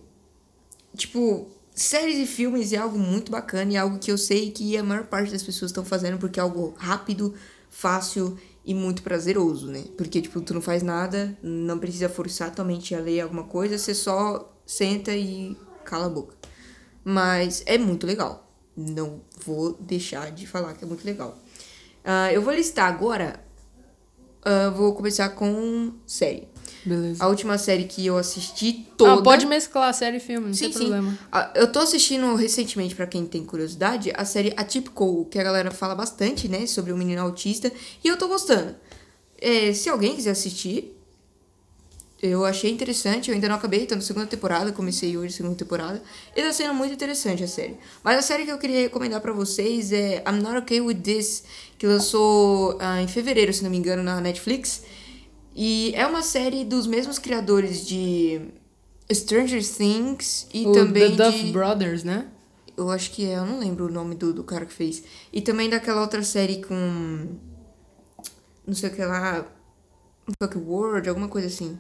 tipo, 0.97 1.49
séries 1.75 2.19
e 2.19 2.27
filmes 2.27 2.73
é 2.73 2.77
algo 2.77 2.99
muito 2.99 3.33
bacana 3.33 3.73
e 3.73 3.77
algo 3.77 3.99
que 3.99 4.13
eu 4.13 4.19
sei 4.19 4.51
que 4.51 4.77
a 4.77 4.83
maior 4.83 5.05
parte 5.05 5.33
das 5.33 5.43
pessoas 5.43 5.71
estão 5.71 5.85
fazendo 5.85 6.19
porque 6.19 6.39
é 6.39 6.43
algo 6.43 6.75
rápido, 6.77 7.35
fácil 7.71 8.37
e 8.65 8.75
muito 8.75 9.03
prazeroso, 9.03 9.69
né? 9.69 9.85
Porque, 9.97 10.21
tipo, 10.21 10.41
tu 10.43 10.53
não 10.53 10.61
faz 10.61 10.83
nada, 10.83 11.37
não 11.43 11.79
precisa 11.79 12.09
forçar 12.09 12.55
tua 12.55 12.65
mente 12.65 12.95
a 12.95 13.01
ler 13.01 13.21
alguma 13.21 13.45
coisa, 13.45 13.79
você 13.79 13.95
só 13.95 14.55
senta 14.67 15.17
e 15.17 15.57
cala 15.85 16.07
a 16.07 16.11
boca. 16.11 16.37
Mas 17.11 17.63
é 17.65 17.79
muito 17.79 18.07
legal. 18.07 18.53
Não 18.77 19.23
vou 19.43 19.73
deixar 19.81 20.31
de 20.31 20.47
falar 20.47 20.75
que 20.75 20.85
é 20.85 20.87
muito 20.87 21.07
legal. 21.07 21.39
Uh, 22.05 22.31
eu 22.35 22.43
vou 22.43 22.53
listar 22.53 22.87
agora 22.87 23.43
uh, 24.45 24.71
vou 24.77 24.95
começar 24.95 25.31
com 25.31 25.95
série. 26.07 26.47
Beleza. 26.85 27.25
A 27.25 27.29
última 27.29 27.57
série 27.57 27.85
que 27.85 28.05
eu 28.05 28.19
assisti 28.19 28.87
toda. 28.99 29.15
Ah, 29.15 29.23
pode 29.23 29.47
mesclar 29.47 29.95
série 29.95 30.19
e 30.19 30.21
filme, 30.21 30.49
não 30.49 30.55
sim, 30.55 30.69
tem 30.69 30.73
problema. 30.75 31.13
Sim. 31.13 31.19
Ah, 31.33 31.51
eu 31.55 31.73
tô 31.73 31.79
assistindo 31.79 32.35
recentemente, 32.35 32.95
para 32.95 33.07
quem 33.07 33.25
tem 33.25 33.43
curiosidade, 33.43 34.13
a 34.15 34.27
série 34.27 34.53
Atypical, 34.55 35.25
que 35.25 35.39
a 35.39 35.43
galera 35.43 35.71
fala 35.71 35.95
bastante, 35.95 36.47
né, 36.47 36.67
sobre 36.67 36.93
o 36.93 36.95
um 36.95 36.99
menino 36.99 37.23
autista, 37.23 37.73
e 38.05 38.09
eu 38.09 38.19
tô 38.19 38.29
gostando. 38.29 38.77
É, 39.41 39.73
se 39.73 39.89
alguém 39.89 40.15
quiser 40.15 40.33
assistir, 40.33 40.98
eu 42.21 42.45
achei 42.45 42.71
interessante, 42.71 43.29
eu 43.29 43.35
ainda 43.35 43.49
não 43.49 43.55
acabei, 43.55 43.87
tô 43.87 43.95
na 43.95 44.01
segunda 44.01 44.27
temporada, 44.27 44.73
comecei 44.73 45.17
hoje 45.17 45.35
a 45.35 45.37
segunda 45.37 45.55
temporada, 45.55 46.03
e 46.35 46.43
tá 46.43 46.53
sendo 46.53 46.75
muito 46.75 46.93
interessante 46.93 47.45
a 47.45 47.49
série. 47.49 47.77
Mas 48.03 48.19
a 48.19 48.23
série 48.23 48.45
que 48.45 48.51
eu 48.51 48.59
queria 48.59 48.81
recomendar 48.81 49.21
para 49.21 49.33
vocês 49.33 49.93
é 49.93 50.25
I'm 50.27 50.43
Not 50.43 50.59
Okay 50.59 50.81
With 50.81 50.97
This, 50.97 51.45
que 51.79 51.87
lançou 51.87 52.77
ah, 52.81 53.01
em 53.01 53.07
fevereiro, 53.07 53.53
se 53.53 53.63
não 53.63 53.71
me 53.71 53.77
engano, 53.77 54.03
na 54.03 54.21
Netflix. 54.21 54.83
E 55.55 55.93
é 55.95 56.07
uma 56.07 56.23
série 56.23 56.65
dos 56.65 56.87
mesmos 56.87 57.19
criadores 57.19 57.87
de 57.87 58.41
Stranger 59.13 59.65
Things 59.65 60.47
e 60.53 60.67
o 60.67 60.73
também 60.73 61.17
The 61.17 61.25
Duff 61.25 61.45
de... 61.45 61.53
Brothers, 61.53 62.03
né? 62.03 62.27
Eu 62.77 62.91
acho 62.91 63.13
que 63.13 63.27
é, 63.27 63.37
eu 63.37 63.47
não 63.47 63.59
lembro 63.59 63.87
o 63.87 63.91
nome 63.91 64.15
do, 64.15 64.33
do 64.33 64.45
cara 64.45 64.67
que 64.67 64.73
fez. 64.73 65.03
E 65.33 65.41
também 65.41 65.69
daquela 65.69 66.01
outra 66.01 66.23
série 66.23 66.63
com... 66.63 67.29
Não 68.67 68.75
sei 68.75 68.89
o 68.89 68.93
que 68.93 69.05
lá... 69.05 69.47
Fuck 70.43 70.59
World, 70.59 71.09
alguma 71.09 71.27
coisa 71.27 71.47
assim. 71.47 71.79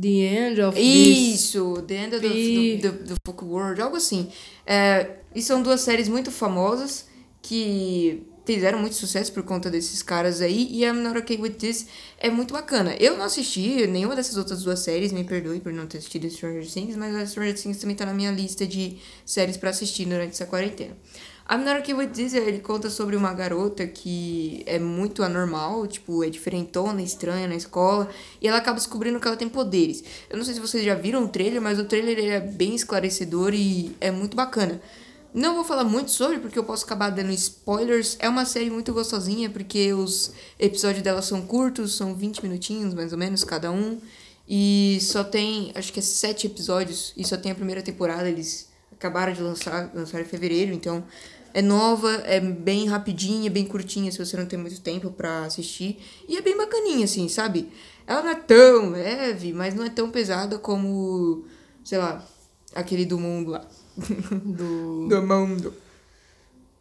The 0.00 0.08
End 0.08 0.60
of 0.62 0.80
Isso, 0.80 1.82
The 1.86 1.94
End 1.94 2.16
of 2.16 2.26
the, 2.26 2.78
the, 2.80 2.90
the, 3.04 3.14
Fuck 3.26 3.44
World, 3.44 3.80
algo 3.80 3.96
assim. 3.96 4.28
É, 4.66 5.18
e 5.34 5.42
são 5.42 5.62
duas 5.62 5.82
séries 5.82 6.08
muito 6.08 6.30
famosas 6.30 7.06
que 7.42 8.26
fizeram 8.44 8.78
muito 8.78 8.94
sucesso 8.96 9.32
por 9.32 9.42
conta 9.42 9.70
desses 9.70 10.02
caras 10.02 10.40
aí. 10.40 10.68
E 10.70 10.84
I'm 10.84 11.02
Not 11.02 11.18
Okay 11.18 11.36
With 11.36 11.54
This 11.54 11.86
é 12.18 12.30
muito 12.30 12.52
bacana. 12.52 12.94
Eu 12.98 13.16
não 13.16 13.24
assisti 13.24 13.86
nenhuma 13.86 14.16
dessas 14.16 14.36
outras 14.36 14.62
duas 14.62 14.80
séries, 14.80 15.12
me 15.12 15.24
perdoe 15.24 15.60
por 15.60 15.72
não 15.72 15.86
ter 15.86 15.98
assistido 15.98 16.28
Stranger 16.30 16.66
Things, 16.66 16.96
mas 16.96 17.14
a 17.14 17.26
Stranger 17.26 17.54
Things 17.54 17.78
também 17.78 17.96
tá 17.96 18.06
na 18.06 18.14
minha 18.14 18.30
lista 18.30 18.66
de 18.66 18.98
séries 19.24 19.56
para 19.56 19.70
assistir 19.70 20.06
durante 20.06 20.30
essa 20.30 20.46
quarentena. 20.46 20.96
I'm 21.50 21.64
Not 21.64 21.80
Okay 21.80 21.94
With 21.94 22.08
This, 22.08 22.34
ele 22.34 22.60
conta 22.60 22.88
sobre 22.88 23.16
uma 23.16 23.32
garota 23.32 23.86
que 23.86 24.62
é 24.66 24.78
muito 24.78 25.22
anormal, 25.22 25.86
tipo, 25.86 26.22
é 26.22 26.30
diferentona, 26.30 27.02
estranha 27.02 27.48
na 27.48 27.56
escola, 27.56 28.08
e 28.40 28.48
ela 28.48 28.58
acaba 28.58 28.78
descobrindo 28.78 29.18
que 29.18 29.26
ela 29.26 29.36
tem 29.36 29.48
poderes. 29.48 30.02
Eu 30.30 30.36
não 30.36 30.44
sei 30.44 30.54
se 30.54 30.60
vocês 30.60 30.84
já 30.84 30.94
viram 30.94 31.24
o 31.24 31.28
trailer, 31.28 31.60
mas 31.60 31.78
o 31.78 31.84
trailer 31.84 32.18
é 32.18 32.40
bem 32.40 32.74
esclarecedor 32.74 33.54
e 33.54 33.94
é 34.00 34.10
muito 34.10 34.36
bacana. 34.36 34.80
Não 35.34 35.54
vou 35.54 35.64
falar 35.64 35.84
muito 35.84 36.10
sobre, 36.10 36.38
porque 36.38 36.58
eu 36.58 36.64
posso 36.64 36.84
acabar 36.84 37.10
dando 37.10 37.32
spoilers. 37.32 38.16
É 38.18 38.28
uma 38.28 38.44
série 38.44 38.68
muito 38.68 38.92
gostosinha, 38.92 39.48
porque 39.48 39.92
os 39.94 40.32
episódios 40.58 41.02
dela 41.02 41.22
são 41.22 41.40
curtos, 41.42 41.96
são 41.96 42.14
20 42.14 42.42
minutinhos 42.42 42.92
mais 42.92 43.12
ou 43.12 43.18
menos 43.18 43.42
cada 43.42 43.70
um. 43.72 43.98
E 44.46 44.98
só 45.00 45.24
tem, 45.24 45.72
acho 45.74 45.92
que 45.92 46.00
é 46.00 46.02
sete 46.02 46.46
episódios, 46.46 47.14
e 47.16 47.24
só 47.24 47.36
tem 47.38 47.50
a 47.50 47.54
primeira 47.54 47.80
temporada. 47.80 48.28
Eles 48.28 48.68
acabaram 49.02 49.32
de 49.32 49.42
lançar, 49.42 49.90
lançar 49.92 50.20
em 50.20 50.24
fevereiro, 50.24 50.72
então 50.72 51.02
é 51.52 51.60
nova, 51.60 52.10
é 52.24 52.40
bem 52.40 52.86
rapidinha, 52.86 53.50
bem 53.50 53.64
curtinha, 53.64 54.10
se 54.12 54.18
você 54.18 54.36
não 54.36 54.46
tem 54.46 54.58
muito 54.58 54.80
tempo 54.80 55.10
para 55.10 55.44
assistir. 55.44 55.98
E 56.28 56.36
é 56.36 56.40
bem 56.40 56.56
bacaninha, 56.56 57.04
assim, 57.04 57.28
sabe? 57.28 57.68
Ela 58.06 58.22
não 58.22 58.30
é 58.30 58.34
tão 58.34 58.90
leve, 58.90 59.52
mas 59.52 59.74
não 59.74 59.84
é 59.84 59.90
tão 59.90 60.10
pesada 60.10 60.58
como, 60.58 61.44
sei 61.84 61.98
lá, 61.98 62.24
aquele 62.74 63.04
do 63.04 63.18
mundo 63.18 63.50
lá. 63.50 63.66
do... 64.44 65.08
do 65.08 65.22
mundo. 65.22 65.74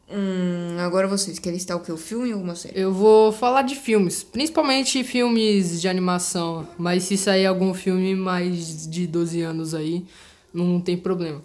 Hum, 0.10 0.78
agora 0.80 1.08
vocês 1.08 1.40
querem 1.40 1.58
estar 1.58 1.76
o 1.76 1.80
que? 1.80 1.92
O 1.92 1.98
filme 1.98 2.30
ou 2.30 2.36
alguma 2.36 2.56
série? 2.56 2.80
Eu 2.80 2.94
vou 2.94 3.32
falar 3.32 3.62
de 3.62 3.76
filmes, 3.76 4.24
principalmente 4.24 5.04
filmes 5.04 5.82
de 5.82 5.88
animação, 5.88 6.68
mas 6.78 7.04
se 7.04 7.18
sair 7.18 7.46
algum 7.46 7.74
filme 7.74 8.14
mais 8.14 8.88
de 8.88 9.08
12 9.08 9.42
anos 9.42 9.74
aí, 9.74 10.06
não 10.54 10.82
tem 10.82 10.98
problema. 10.98 11.42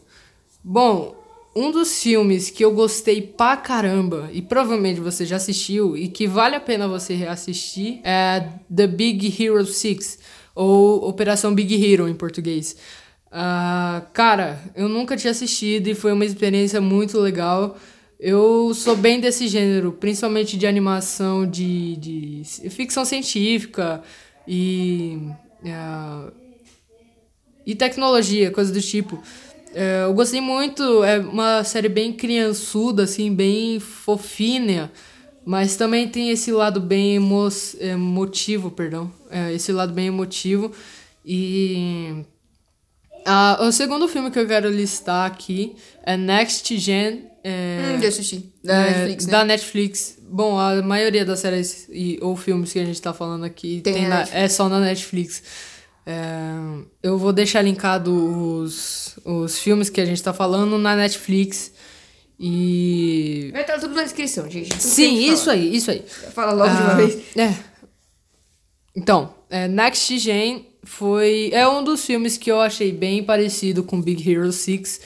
Bom, 0.69 1.15
um 1.55 1.71
dos 1.71 2.03
filmes 2.03 2.51
que 2.51 2.65
eu 2.65 2.73
gostei 2.73 3.23
pra 3.23 3.57
caramba, 3.57 4.29
e 4.33 4.43
provavelmente 4.43 4.99
você 4.99 5.25
já 5.25 5.37
assistiu, 5.37 5.97
e 5.97 6.09
que 6.09 6.27
vale 6.27 6.57
a 6.57 6.61
pena 6.61 6.89
você 6.89 7.15
reassistir, 7.15 8.01
é 8.03 8.49
The 8.75 8.89
Big 8.89 9.41
Hero 9.41 9.65
6, 9.65 10.19
ou 10.57 11.09
Operação 11.09 11.55
Big 11.55 11.73
Hero 11.73 12.09
em 12.09 12.15
português. 12.17 12.77
Uh, 13.29 14.05
cara, 14.13 14.61
eu 14.75 14.89
nunca 14.89 15.17
tinha 15.17 15.31
assistido 15.31 15.87
e 15.87 15.95
foi 15.95 16.11
uma 16.11 16.25
experiência 16.25 16.81
muito 16.81 17.17
legal. 17.21 17.79
Eu 18.19 18.75
sou 18.75 18.97
bem 18.97 19.21
desse 19.21 19.47
gênero, 19.47 19.93
principalmente 19.93 20.57
de 20.57 20.67
animação, 20.67 21.49
de, 21.49 21.95
de 21.95 22.43
ficção 22.71 23.05
científica 23.05 24.03
e. 24.49 25.17
Uh, 25.63 26.47
e 27.67 27.75
tecnologia, 27.75 28.51
coisas 28.53 28.73
do 28.73 28.81
tipo. 28.81 29.21
Uh, 29.77 30.09
eu 30.09 30.15
gostei 30.15 30.41
muito, 30.41 31.05
é 31.05 31.19
uma 31.19 31.63
série 31.63 31.89
bem 31.89 32.13
criançuda, 32.13 33.03
assim, 33.03 33.35
bem 33.35 33.79
fofinha, 33.79 34.91
mas 35.45 35.77
também 35.77 36.09
tem 36.09 36.31
esse 36.31 36.51
lado 36.51 36.81
bem 36.81 37.17
emo 37.17 37.49
emotivo, 37.79 38.71
perdão. 38.71 39.13
É, 39.31 39.53
esse 39.53 39.71
lado 39.73 39.93
bem 39.93 40.07
emotivo. 40.07 40.73
E 41.25 42.25
Uh, 43.27 43.65
o 43.65 43.73
segundo 43.73 44.07
filme 44.07 44.31
que 44.31 44.39
eu 44.39 44.47
quero 44.47 44.71
listar 44.71 45.27
aqui 45.27 45.75
é 46.05 46.17
Next 46.17 46.79
Gen. 46.79 47.25
É, 47.43 47.97
hum, 47.97 48.01
já 48.01 48.09
assisti. 48.09 48.53
Da 48.63 48.75
é, 48.75 48.91
Netflix, 48.91 49.27
né? 49.27 49.33
Da 49.33 49.45
Netflix. 49.45 50.19
Bom, 50.31 50.59
a 50.59 50.81
maioria 50.81 51.25
das 51.25 51.41
séries 51.41 51.89
e, 51.91 52.21
ou 52.23 52.37
filmes 52.37 52.73
que 52.73 52.79
a 52.79 52.85
gente 52.85 53.03
tá 53.03 53.13
falando 53.13 53.45
aqui 53.45 53.81
tem 53.83 53.95
tem 53.95 54.09
na, 54.09 54.23
é 54.33 54.49
só 54.49 54.69
na 54.69 54.79
Netflix. 54.79 55.43
É, 56.09 56.55
eu 57.03 57.19
vou 57.19 57.33
deixar 57.33 57.63
linkado 57.63 58.13
os, 58.15 59.19
os 59.25 59.59
filmes 59.59 59.91
que 59.91 60.01
a 60.01 60.05
gente 60.05 60.23
tá 60.23 60.33
falando 60.33 60.79
na 60.79 60.95
Netflix. 60.95 61.73
E. 62.39 63.51
Vai 63.53 63.63
estar 63.63 63.79
tudo 63.81 63.95
na 63.95 64.05
descrição, 64.05 64.49
gente. 64.49 64.71
Tudo 64.71 64.81
Sim, 64.81 65.17
isso 65.33 65.51
aí, 65.51 65.75
isso 65.75 65.91
aí. 65.91 66.05
Fala 66.33 66.53
logo 66.53 66.75
de 66.75 66.83
uma 66.83 66.93
Ah, 66.93 66.95
vez. 66.95 67.37
É. 67.37 67.55
Então, 68.95 69.35
é, 69.51 69.67
Next 69.67 70.19
Gen 70.19 70.67
foi. 70.85 71.51
É 71.53 71.67
um 71.67 71.83
dos 71.83 72.05
filmes 72.05 72.37
que 72.37 72.51
eu 72.51 72.61
achei 72.61 72.93
bem 72.93 73.25
parecido 73.25 73.83
com 73.83 74.01
Big 74.01 74.31
Hero 74.31 74.53
6. 74.53 75.01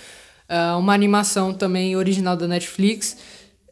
É 0.48 0.72
uma 0.72 0.92
animação 0.92 1.54
também 1.54 1.96
original 1.96 2.36
da 2.36 2.46
Netflix. 2.46 3.16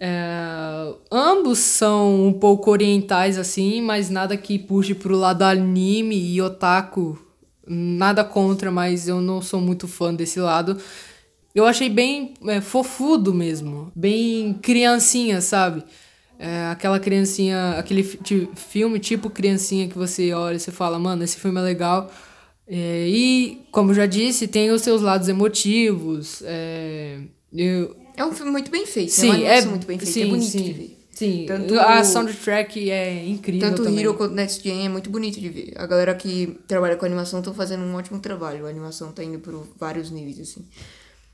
É, 0.01 0.95
ambos 1.11 1.59
são 1.59 2.27
um 2.27 2.33
pouco 2.33 2.71
orientais 2.71 3.37
assim, 3.37 3.83
mas 3.83 4.09
nada 4.09 4.37
que 4.37 4.59
puxe 4.59 4.95
pro 4.95 5.17
lado 5.17 5.43
anime 5.43 6.17
e 6.17 6.41
otaku. 6.41 7.19
Nada 7.67 8.25
contra, 8.25 8.71
mas 8.71 9.09
eu 9.09 9.21
não 9.21 9.43
sou 9.43 9.61
muito 9.61 9.87
fã 9.89 10.15
desse 10.15 10.41
lado. 10.41 10.79
Eu 11.55 11.67
achei 11.67 11.89
bem 11.89 12.35
é, 12.47 12.61
fofudo 12.61 13.35
mesmo, 13.35 13.91
bem 13.95 14.55
criancinha, 14.55 15.41
sabe? 15.41 15.83
É, 16.39 16.67
aquela 16.71 17.01
criancinha, 17.01 17.73
aquele 17.73 18.05
filme 18.05 19.01
tipo 19.01 19.29
criancinha 19.29 19.89
que 19.89 19.99
você 19.99 20.33
olha 20.33 20.57
e 20.57 20.61
você 20.61 20.71
fala, 20.71 20.99
mano, 20.99 21.25
esse 21.25 21.37
filme 21.37 21.59
é 21.59 21.63
legal. 21.63 22.11
É, 22.67 23.09
e, 23.09 23.67
como 23.73 23.93
já 23.93 24.07
disse, 24.07 24.47
tem 24.47 24.71
os 24.71 24.83
seus 24.83 25.03
lados 25.03 25.29
emotivos. 25.29 26.43
É, 26.45 27.19
eu, 27.53 27.97
É 28.19 28.25
um 28.25 28.33
filme 28.33 28.51
muito 28.53 28.71
bem 28.71 28.85
feito. 28.87 29.09
é 29.11 29.13
sim, 29.13 29.29
é, 29.31 29.33
animação 29.33 29.71
muito 29.71 29.87
bem 29.87 29.99
feita. 29.99 30.13
sim, 30.13 30.23
é 30.23 30.27
bonito 30.27 30.51
sim, 30.51 30.63
de 30.63 30.73
ver. 30.73 30.99
Sim, 31.13 31.45
Tanto 31.49 31.79
a 31.79 32.01
o- 32.01 32.05
soundtrack 32.05 32.91
é 32.91 33.25
incrível 33.27 33.69
Tanto 33.71 33.83
o 33.83 33.85
também. 33.87 34.01
Hero 34.05 34.15
quanto 34.15 34.35
Next 34.35 34.63
Gen 34.63 34.87
é 34.87 34.89
muito 34.89 35.11
bonito 35.11 35.41
de 35.41 35.49
ver. 35.49 35.73
A 35.77 35.87
galera 35.87 36.15
que 36.15 36.59
trabalha 36.69 36.97
com 36.97 37.05
animação 37.07 37.41
estão 37.41 37.53
fazendo 37.55 37.83
um 37.83 37.95
ótimo 37.95 38.21
trabalho. 38.21 38.67
A 38.67 38.69
animação 38.69 39.11
tá 39.11 39.25
indo 39.25 39.39
por 39.41 39.67
vários 39.79 40.11
níveis, 40.11 40.39
assim. 40.39 40.65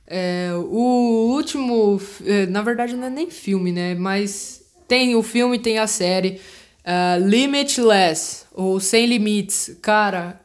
É, 0.07 0.51
o 0.55 1.31
último, 1.33 1.99
é, 2.25 2.45
na 2.47 2.61
verdade 2.61 2.95
não 2.95 3.05
é 3.05 3.09
nem 3.09 3.29
filme, 3.29 3.71
né? 3.71 3.95
Mas 3.95 4.61
tem 4.87 5.15
o 5.15 5.23
filme, 5.23 5.59
tem 5.59 5.77
a 5.79 5.87
série 5.87 6.39
ah, 6.83 7.17
Limitless, 7.19 8.45
ou 8.53 8.79
Sem 8.79 9.05
Limites. 9.07 9.75
Cara, 9.81 10.39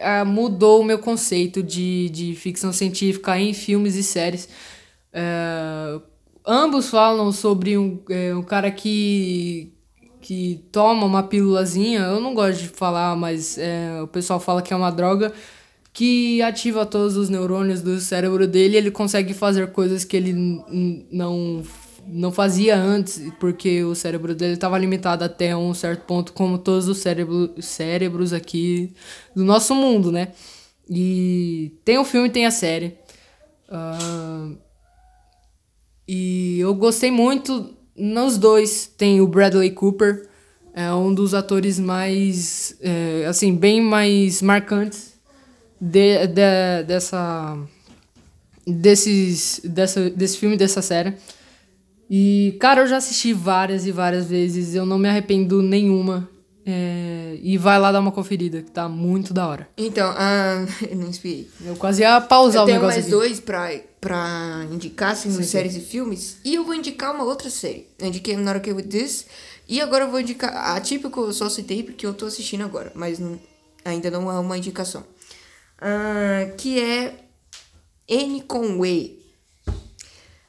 ah, 0.00 0.24
mudou 0.24 0.80
o 0.80 0.84
meu 0.84 0.98
conceito 0.98 1.62
de, 1.62 2.08
de 2.10 2.34
ficção 2.34 2.72
científica 2.72 3.38
em 3.38 3.52
filmes 3.54 3.94
e 3.96 4.02
séries. 4.02 4.48
É, 5.14 6.00
ambos 6.44 6.90
falam 6.90 7.30
sobre 7.30 7.78
um, 7.78 8.00
é, 8.10 8.34
um 8.34 8.42
cara 8.42 8.70
que, 8.72 9.72
que 10.20 10.64
toma 10.72 11.06
uma 11.06 11.22
pílulazinha. 11.22 12.00
Eu 12.00 12.20
não 12.20 12.34
gosto 12.34 12.62
de 12.62 12.68
falar, 12.68 13.16
mas 13.16 13.56
é, 13.56 14.02
o 14.02 14.08
pessoal 14.08 14.40
fala 14.40 14.60
que 14.60 14.72
é 14.74 14.76
uma 14.76 14.90
droga 14.90 15.32
que 15.92 16.42
ativa 16.42 16.84
todos 16.84 17.16
os 17.16 17.28
neurônios 17.28 17.80
do 17.80 18.00
cérebro 18.00 18.48
dele 18.48 18.74
e 18.74 18.78
ele 18.78 18.90
consegue 18.90 19.32
fazer 19.32 19.70
coisas 19.70 20.04
que 20.04 20.16
ele 20.16 20.32
não, 21.12 21.62
não 22.04 22.32
fazia 22.32 22.76
antes, 22.76 23.22
porque 23.38 23.84
o 23.84 23.94
cérebro 23.94 24.34
dele 24.34 24.54
estava 24.54 24.76
limitado 24.76 25.22
até 25.22 25.56
um 25.56 25.72
certo 25.72 26.04
ponto, 26.04 26.32
como 26.32 26.58
todos 26.58 26.88
os 26.88 26.98
cérebro, 26.98 27.54
cérebros 27.62 28.32
aqui 28.32 28.92
do 29.36 29.44
nosso 29.44 29.72
mundo, 29.72 30.10
né? 30.10 30.32
E 30.90 31.78
tem 31.84 31.96
o 31.96 32.04
filme, 32.04 32.28
tem 32.28 32.44
a 32.44 32.50
série. 32.50 32.98
E 33.70 34.63
eu 36.74 36.78
gostei 36.78 37.10
muito 37.10 37.70
nos 37.96 38.36
dois. 38.36 38.90
Tem 38.98 39.20
o 39.20 39.28
Bradley 39.28 39.70
Cooper 39.70 40.28
É 40.74 40.92
um 40.92 41.14
dos 41.14 41.32
atores 41.34 41.78
mais, 41.78 42.76
é, 42.80 43.26
assim, 43.26 43.54
bem 43.54 43.80
mais 43.80 44.42
marcantes 44.42 45.14
de, 45.80 46.26
de, 46.26 46.82
dessa, 46.84 47.56
desses, 48.66 49.60
dessa, 49.62 50.10
desse 50.10 50.36
filme, 50.36 50.56
dessa 50.56 50.82
série. 50.82 51.14
E, 52.10 52.56
cara, 52.60 52.82
eu 52.82 52.86
já 52.88 52.96
assisti 52.96 53.32
várias 53.32 53.86
e 53.86 53.92
várias 53.92 54.26
vezes, 54.26 54.74
eu 54.74 54.84
não 54.84 54.98
me 54.98 55.08
arrependo 55.08 55.62
nenhuma. 55.62 56.28
É, 56.66 57.38
e 57.42 57.58
vai 57.58 57.78
lá 57.78 57.92
dar 57.92 58.00
uma 58.00 58.10
conferida, 58.10 58.62
que 58.62 58.70
tá 58.70 58.88
muito 58.88 59.34
da 59.34 59.46
hora. 59.46 59.68
Então, 59.76 60.10
uh, 60.10 60.68
eu 60.90 60.96
não 60.96 61.08
inspirei. 61.08 61.50
Eu 61.64 61.76
quase 61.76 62.02
ia 62.02 62.20
pausar 62.20 62.62
eu 62.62 62.64
o 62.64 62.66
negócio. 62.66 63.00
Eu 63.00 63.04
tenho 63.04 63.18
mais 63.18 63.28
dois 63.28 63.40
pra, 63.40 63.70
pra 64.00 64.66
indicar, 64.70 65.12
assim, 65.12 65.30
sim, 65.30 65.42
séries 65.42 65.74
sim. 65.74 65.80
e 65.80 65.82
filmes. 65.82 66.38
E 66.44 66.54
eu 66.54 66.64
vou 66.64 66.74
indicar 66.74 67.14
uma 67.14 67.24
outra 67.24 67.50
série. 67.50 67.88
Eu 67.98 68.08
indiquei 68.08 68.36
Not 68.36 68.58
Okay 68.58 68.72
With 68.72 68.84
This. 68.84 69.26
E 69.68 69.80
agora 69.80 70.04
eu 70.04 70.10
vou 70.10 70.20
indicar. 70.20 70.74
A 70.74 70.80
típica 70.80 71.20
eu 71.20 71.32
só 71.32 71.48
citei 71.48 71.82
porque 71.82 72.06
eu 72.06 72.14
tô 72.14 72.26
assistindo 72.26 72.64
agora, 72.64 72.92
mas 72.94 73.18
não, 73.18 73.38
ainda 73.84 74.10
não 74.10 74.30
é 74.30 74.38
uma 74.38 74.56
indicação. 74.56 75.02
Uh, 75.78 76.54
que 76.56 76.80
é 76.80 77.14
N 78.08 78.42
Conway. 78.42 79.13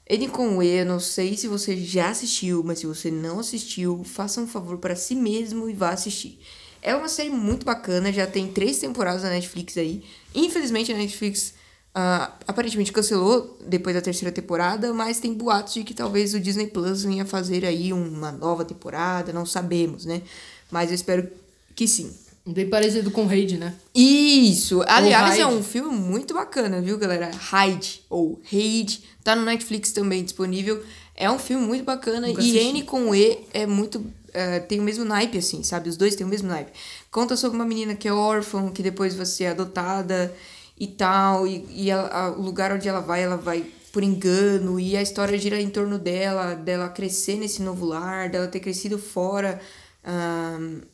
N 0.07 0.27
Conway, 0.29 0.81
eu 0.81 0.85
não 0.85 0.99
sei 0.99 1.35
se 1.35 1.47
você 1.47 1.75
já 1.75 2.09
assistiu, 2.09 2.63
mas 2.63 2.79
se 2.79 2.85
você 2.85 3.09
não 3.09 3.39
assistiu, 3.39 4.03
faça 4.03 4.39
um 4.39 4.47
favor 4.47 4.77
para 4.77 4.95
si 4.95 5.15
mesmo 5.15 5.67
e 5.67 5.73
vá 5.73 5.89
assistir. 5.89 6.39
É 6.79 6.95
uma 6.95 7.09
série 7.09 7.31
muito 7.31 7.65
bacana, 7.65 8.13
já 8.13 8.27
tem 8.27 8.47
três 8.47 8.77
temporadas 8.77 9.23
na 9.23 9.31
Netflix 9.31 9.75
aí. 9.77 10.03
Infelizmente 10.35 10.93
a 10.93 10.95
Netflix 10.95 11.55
uh, 11.95 12.31
aparentemente 12.47 12.91
cancelou 12.91 13.57
depois 13.67 13.95
da 13.95 14.01
terceira 14.01 14.31
temporada, 14.31 14.93
mas 14.93 15.19
tem 15.19 15.33
boatos 15.33 15.73
de 15.73 15.83
que 15.83 15.95
talvez 15.95 16.35
o 16.35 16.39
Disney 16.39 16.67
Plus 16.67 17.03
venha 17.03 17.25
fazer 17.25 17.65
aí 17.65 17.91
uma 17.91 18.31
nova 18.31 18.63
temporada, 18.63 19.33
não 19.33 19.47
sabemos, 19.47 20.05
né? 20.05 20.21
Mas 20.69 20.89
eu 20.89 20.95
espero 20.95 21.27
que 21.75 21.87
sim. 21.87 22.15
Bem 22.47 22.69
parecido 22.69 23.09
com 23.09 23.25
Raid, 23.25 23.57
né? 23.57 23.73
Isso! 23.93 24.83
Aliás, 24.87 25.39
é 25.39 25.47
um 25.47 25.63
filme 25.63 25.95
muito 25.95 26.31
bacana, 26.31 26.79
viu, 26.79 26.95
galera? 26.95 27.31
Raid, 27.35 28.03
ou 28.07 28.39
Raid, 28.51 29.03
tá 29.23 29.35
no 29.35 29.43
Netflix 29.43 29.91
também 29.91 30.23
disponível. 30.23 30.83
É 31.15 31.29
um 31.31 31.39
filme 31.39 31.65
muito 31.65 31.83
bacana 31.83 32.27
Nunca 32.27 32.43
e 32.43 32.57
N 32.57 32.83
com 32.83 33.15
E 33.15 33.39
é 33.51 33.65
muito. 33.65 33.97
Uh, 33.97 34.67
tem 34.67 34.79
o 34.79 34.83
mesmo 34.83 35.03
naipe, 35.03 35.39
assim, 35.39 35.63
sabe? 35.63 35.89
Os 35.89 35.97
dois 35.97 36.15
têm 36.15 36.25
o 36.25 36.29
mesmo 36.29 36.47
naipe. 36.47 36.71
Conta 37.09 37.35
sobre 37.35 37.57
uma 37.57 37.65
menina 37.65 37.95
que 37.95 38.07
é 38.07 38.13
órfã, 38.13 38.69
que 38.69 38.83
depois 38.83 39.15
vai 39.15 39.25
ser 39.25 39.47
adotada 39.47 40.31
e 40.77 40.85
tal, 40.85 41.47
e, 41.47 41.65
e 41.69 41.89
a, 41.89 42.01
a, 42.01 42.31
o 42.31 42.41
lugar 42.41 42.71
onde 42.71 42.87
ela 42.87 42.99
vai, 42.99 43.23
ela 43.23 43.37
vai 43.37 43.65
por 43.91 44.03
engano, 44.03 44.77
e 44.77 44.95
a 44.97 45.01
história 45.01 45.37
gira 45.37 45.59
em 45.59 45.69
torno 45.69 45.97
dela, 45.97 46.53
dela 46.53 46.89
crescer 46.89 47.37
nesse 47.37 47.61
novo 47.61 47.85
lar, 47.85 48.29
dela 48.29 48.45
ter 48.45 48.59
crescido 48.59 48.99
fora. 48.99 49.59
Uh, 50.03 50.85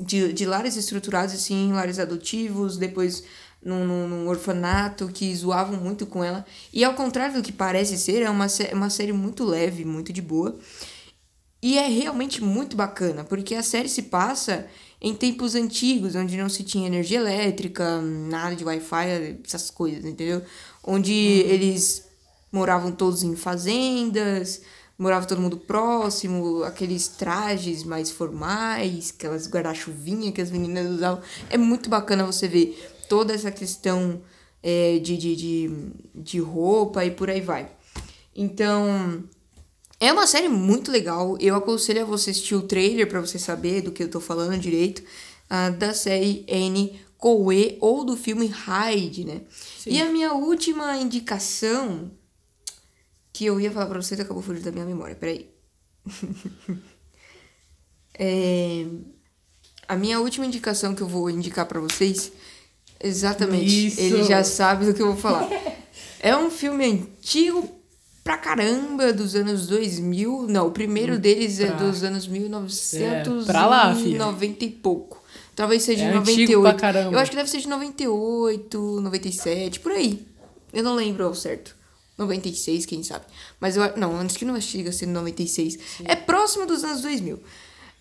de, 0.00 0.32
de 0.32 0.46
lares 0.46 0.76
estruturados, 0.76 1.34
assim, 1.34 1.72
lares 1.72 1.98
adotivos, 1.98 2.76
depois 2.76 3.24
num, 3.64 3.86
num, 3.86 4.08
num, 4.08 4.28
orfanato 4.28 5.08
que 5.08 5.34
zoavam 5.34 5.80
muito 5.80 6.06
com 6.06 6.22
ela. 6.22 6.44
E 6.72 6.84
ao 6.84 6.94
contrário 6.94 7.36
do 7.36 7.42
que 7.42 7.52
parece 7.52 7.96
ser, 7.96 8.22
é 8.22 8.30
uma, 8.30 8.46
uma 8.72 8.90
série 8.90 9.12
muito 9.12 9.44
leve, 9.44 9.84
muito 9.84 10.12
de 10.12 10.20
boa. 10.20 10.58
E 11.62 11.78
é 11.78 11.88
realmente 11.88 12.44
muito 12.44 12.76
bacana, 12.76 13.24
porque 13.24 13.54
a 13.54 13.62
série 13.62 13.88
se 13.88 14.02
passa 14.02 14.66
em 15.00 15.14
tempos 15.14 15.54
antigos, 15.54 16.14
onde 16.14 16.36
não 16.36 16.48
se 16.48 16.62
tinha 16.62 16.86
energia 16.86 17.18
elétrica, 17.18 18.02
nada 18.02 18.54
de 18.54 18.64
Wi-Fi, 18.64 19.38
essas 19.44 19.70
coisas, 19.70 20.04
entendeu? 20.04 20.42
Onde 20.82 21.12
uhum. 21.12 21.50
eles 21.50 22.06
moravam 22.52 22.92
todos 22.92 23.22
em 23.22 23.34
fazendas, 23.34 24.60
morava 24.98 25.26
todo 25.26 25.40
mundo 25.40 25.56
próximo, 25.56 26.62
aqueles 26.62 27.08
trajes 27.08 27.82
mais 27.84 28.10
formais, 28.10 29.12
aquelas 29.16 29.48
guarda-chuvinha 29.48 30.32
que 30.32 30.40
as 30.40 30.50
meninas 30.50 30.90
usavam. 30.90 31.22
É 31.50 31.58
muito 31.58 31.90
bacana 31.90 32.24
você 32.24 32.46
ver 32.46 32.78
toda 33.08 33.32
essa 33.32 33.50
questão 33.50 34.22
é, 34.62 34.98
de, 34.98 35.16
de, 35.16 35.36
de, 35.36 35.70
de 36.14 36.38
roupa 36.38 37.04
e 37.04 37.10
por 37.10 37.28
aí 37.28 37.40
vai. 37.40 37.70
Então, 38.34 39.24
é 40.00 40.12
uma 40.12 40.26
série 40.26 40.48
muito 40.48 40.90
legal. 40.90 41.36
Eu 41.40 41.54
aconselho 41.54 42.02
a 42.02 42.04
você 42.04 42.30
assistir 42.30 42.54
o 42.54 42.62
trailer 42.62 43.08
para 43.08 43.20
você 43.20 43.38
saber 43.38 43.82
do 43.82 43.92
que 43.92 44.02
eu 44.02 44.10
tô 44.10 44.20
falando 44.20 44.58
direito. 44.58 45.02
Uh, 45.44 45.76
da 45.76 45.92
série 45.92 46.44
N 46.48 46.98
Coe 47.18 47.76
ou 47.80 48.04
do 48.04 48.16
filme 48.16 48.46
Hyde, 48.46 49.24
né? 49.24 49.42
Sim. 49.78 49.90
E 49.90 50.02
a 50.02 50.10
minha 50.10 50.32
última 50.32 50.96
indicação 50.96 52.10
que 53.34 53.44
eu 53.44 53.60
ia 53.60 53.70
falar 53.72 53.86
pra 53.86 54.00
vocês 54.00 54.18
acabou 54.20 54.40
fugindo 54.40 54.64
da 54.64 54.70
minha 54.70 54.86
memória. 54.86 55.16
Peraí. 55.16 55.50
é, 58.16 58.86
a 59.88 59.96
minha 59.96 60.20
última 60.20 60.46
indicação 60.46 60.94
que 60.94 61.02
eu 61.02 61.08
vou 61.08 61.28
indicar 61.28 61.66
para 61.66 61.80
vocês, 61.80 62.30
exatamente, 63.02 63.88
Isso. 63.88 64.00
ele 64.00 64.22
já 64.22 64.44
sabe 64.44 64.86
do 64.86 64.94
que 64.94 65.02
eu 65.02 65.08
vou 65.08 65.16
falar. 65.16 65.50
é 66.20 66.36
um 66.36 66.48
filme 66.48 66.84
antigo 66.84 67.68
pra 68.22 68.38
caramba, 68.38 69.12
dos 69.12 69.34
anos 69.34 69.66
2000. 69.66 70.46
Não, 70.48 70.68
o 70.68 70.70
primeiro 70.70 71.14
hum, 71.14 71.18
deles 71.18 71.58
é 71.58 71.66
pra... 71.66 71.74
é 71.74 71.78
dos 71.78 72.04
anos 72.04 72.28
1990 72.28 73.52
é, 73.52 73.66
lá, 73.66 73.96
e 74.60 74.70
pouco. 74.70 75.24
Talvez 75.56 75.82
seja 75.82 76.04
é 76.04 76.08
de 76.08 76.14
98. 76.14 76.84
Eu 77.12 77.18
acho 77.18 77.30
que 77.32 77.36
deve 77.36 77.50
ser 77.50 77.58
de 77.58 77.68
98, 77.68 79.00
97, 79.00 79.80
por 79.80 79.90
aí. 79.90 80.24
Eu 80.72 80.84
não 80.84 80.94
lembro 80.94 81.24
ao 81.24 81.34
certo. 81.34 81.76
96, 82.16 82.86
quem 82.86 83.02
sabe. 83.02 83.24
Mas 83.60 83.76
eu 83.76 83.96
não, 83.96 84.16
antes 84.16 84.36
que 84.36 84.44
não 84.44 84.60
chega 84.60 84.90
a 84.90 84.92
ser 84.92 85.06
96. 85.06 85.74
Sim. 85.74 86.04
É 86.04 86.14
próximo 86.14 86.66
dos 86.66 86.84
anos 86.84 87.02
2000. 87.02 87.36
Uh, 87.36 87.40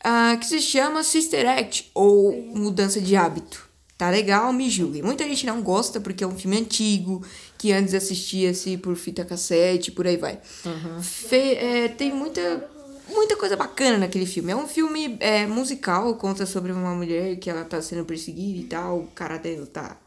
ah, 0.04 0.38
que 0.38 0.46
se 0.46 0.60
chama 0.60 1.02
Sister 1.02 1.48
Act 1.48 1.90
ou 1.94 2.34
Mudança 2.54 3.00
de 3.00 3.16
Hábito. 3.16 3.70
Tá 3.98 4.10
legal, 4.10 4.52
me 4.52 4.70
julguem. 4.70 5.02
Muita 5.02 5.24
gente 5.24 5.46
não 5.46 5.62
gosta 5.62 6.02
porque 6.02 6.24
é 6.24 6.28
um 6.28 6.38
filme 6.38 6.58
antigo, 6.58 7.26
que 7.58 7.72
antes 7.72 7.94
assistia-se 7.94 8.78
por 8.78 8.96
fita 8.96 9.24
cassete, 9.24 9.92
por 9.92 10.06
aí 10.06 10.18
vai. 10.18 10.40
Uhum. 10.66 11.02
Fe, 11.02 11.56
é, 11.56 11.88
tem 11.88 12.14
muita, 12.14 12.70
muita 13.08 13.38
coisa 13.38 13.56
bacana 13.56 14.00
naquele 14.00 14.26
filme. 14.26 14.52
É 14.52 14.56
um 14.56 14.68
filme 14.68 15.16
é, 15.20 15.48
musical, 15.48 16.16
conta 16.16 16.46
sobre 16.46 16.72
uma 16.72 16.94
mulher 16.94 17.38
que 17.38 17.50
ela 17.50 17.64
tá 17.64 17.82
sendo 17.82 18.04
perseguida 18.04 18.60
e 18.60 18.64
tal, 18.64 19.00
o 19.00 19.08
cara 19.08 19.38
dela 19.38 19.66
tá 19.68 19.98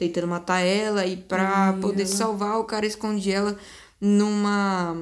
tentando 0.00 0.26
matar 0.26 0.60
ela 0.60 1.04
e 1.06 1.16
pra 1.16 1.74
poder 1.74 2.04
ela... 2.04 2.10
salvar 2.10 2.58
o 2.58 2.64
cara 2.64 2.86
esconde 2.86 3.30
ela 3.30 3.56
numa 4.00 4.96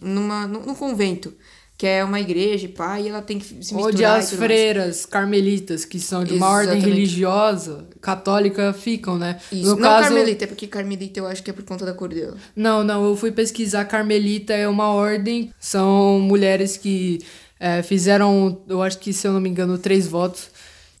numa 0.00 0.46
num 0.46 0.74
convento 0.74 1.34
que 1.76 1.88
é 1.88 2.04
uma 2.04 2.20
igreja, 2.20 2.68
pá, 2.68 3.00
e 3.00 3.08
ela 3.08 3.20
tem 3.20 3.36
que 3.36 3.44
se 3.44 3.54
misturar. 3.74 3.86
Onde 3.86 4.04
as 4.04 4.32
freiras 4.32 4.84
mais. 4.84 5.06
carmelitas, 5.06 5.84
que 5.84 5.98
são 5.98 6.22
de 6.22 6.34
uma 6.34 6.46
Exatamente. 6.46 6.84
ordem 6.84 6.94
religiosa 6.94 7.88
católica, 8.00 8.72
ficam, 8.72 9.18
né? 9.18 9.40
Isso. 9.50 9.70
No 9.70 9.70
não 9.70 9.82
caso... 9.82 10.04
carmelita, 10.04 10.44
é 10.44 10.46
porque 10.46 10.68
carmelita 10.68 11.18
eu 11.18 11.26
acho 11.26 11.42
que 11.42 11.50
é 11.50 11.52
por 11.52 11.64
conta 11.64 11.84
da 11.84 11.92
cor 11.92 12.10
dela. 12.10 12.36
Não, 12.54 12.84
não, 12.84 13.04
eu 13.04 13.16
fui 13.16 13.32
pesquisar, 13.32 13.86
carmelita 13.86 14.52
é 14.52 14.68
uma 14.68 14.92
ordem, 14.92 15.52
são 15.58 16.20
mulheres 16.20 16.76
que 16.76 17.18
é, 17.58 17.82
fizeram, 17.82 18.62
eu 18.68 18.80
acho 18.80 18.98
que, 19.00 19.12
se 19.12 19.26
eu 19.26 19.32
não 19.32 19.40
me 19.40 19.48
engano, 19.48 19.76
três 19.76 20.06
votos. 20.06 20.50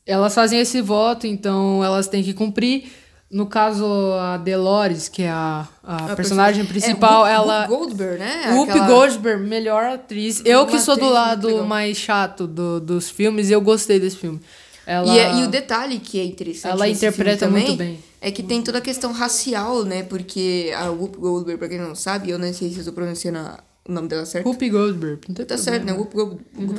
Elas 0.04 0.34
fazem 0.34 0.58
esse 0.58 0.82
voto, 0.82 1.24
então 1.24 1.84
elas 1.84 2.08
têm 2.08 2.22
que 2.22 2.34
cumprir. 2.34 3.03
No 3.30 3.46
caso, 3.46 3.84
a 4.14 4.36
Delores, 4.36 5.08
que 5.08 5.22
é 5.22 5.30
a, 5.30 5.66
a, 5.82 6.12
a 6.12 6.16
personagem 6.16 6.64
principal, 6.64 7.26
é, 7.26 7.32
ela. 7.32 7.66
Goldberg, 7.66 8.18
né? 8.18 8.52
Whoopi 8.54 8.70
Aquela... 8.70 8.86
Goldberg, 8.86 9.42
melhor 9.42 9.84
atriz. 9.84 10.42
Eu 10.44 10.66
que 10.66 10.78
sou 10.78 10.96
do 10.96 11.08
lado 11.08 11.64
mais 11.64 11.96
chato 11.96 12.46
do, 12.46 12.80
dos 12.80 13.10
filmes, 13.10 13.50
eu 13.50 13.60
gostei 13.60 13.98
desse 13.98 14.16
filme. 14.16 14.40
Ela... 14.86 15.14
E, 15.14 15.18
é, 15.18 15.34
e 15.36 15.42
o 15.42 15.48
detalhe 15.48 15.98
que 15.98 16.20
é 16.20 16.24
interessante. 16.24 16.72
Ela 16.72 16.88
interpreta 16.88 17.46
também, 17.46 17.66
muito 17.66 17.78
bem. 17.78 17.98
É 18.20 18.30
que 18.30 18.42
tem 18.42 18.62
toda 18.62 18.78
a 18.78 18.80
questão 18.80 19.12
racial, 19.12 19.82
né? 19.84 20.02
Porque 20.02 20.72
a 20.76 20.90
Whoopi 20.90 21.18
Goldberg, 21.18 21.58
pra 21.58 21.68
quem 21.68 21.78
não 21.78 21.94
sabe, 21.94 22.30
eu 22.30 22.38
não 22.38 22.52
sei 22.52 22.70
se 22.70 22.78
eu 22.78 22.84
tô 22.84 22.92
pronunciando 22.92 23.38
a, 23.38 23.58
o 23.86 23.92
nome 23.92 24.08
dela 24.08 24.24
certo? 24.24 24.46
Whoopi 24.46 24.70
Goldberg. 24.70 25.20
Não 25.28 25.34
tem 25.34 25.44
tá 25.44 25.58
certo, 25.58 25.84
né? 25.84 25.92
Whoopi 25.92 26.14
Goldberg. 26.14 26.42
Uhum. 26.56 26.74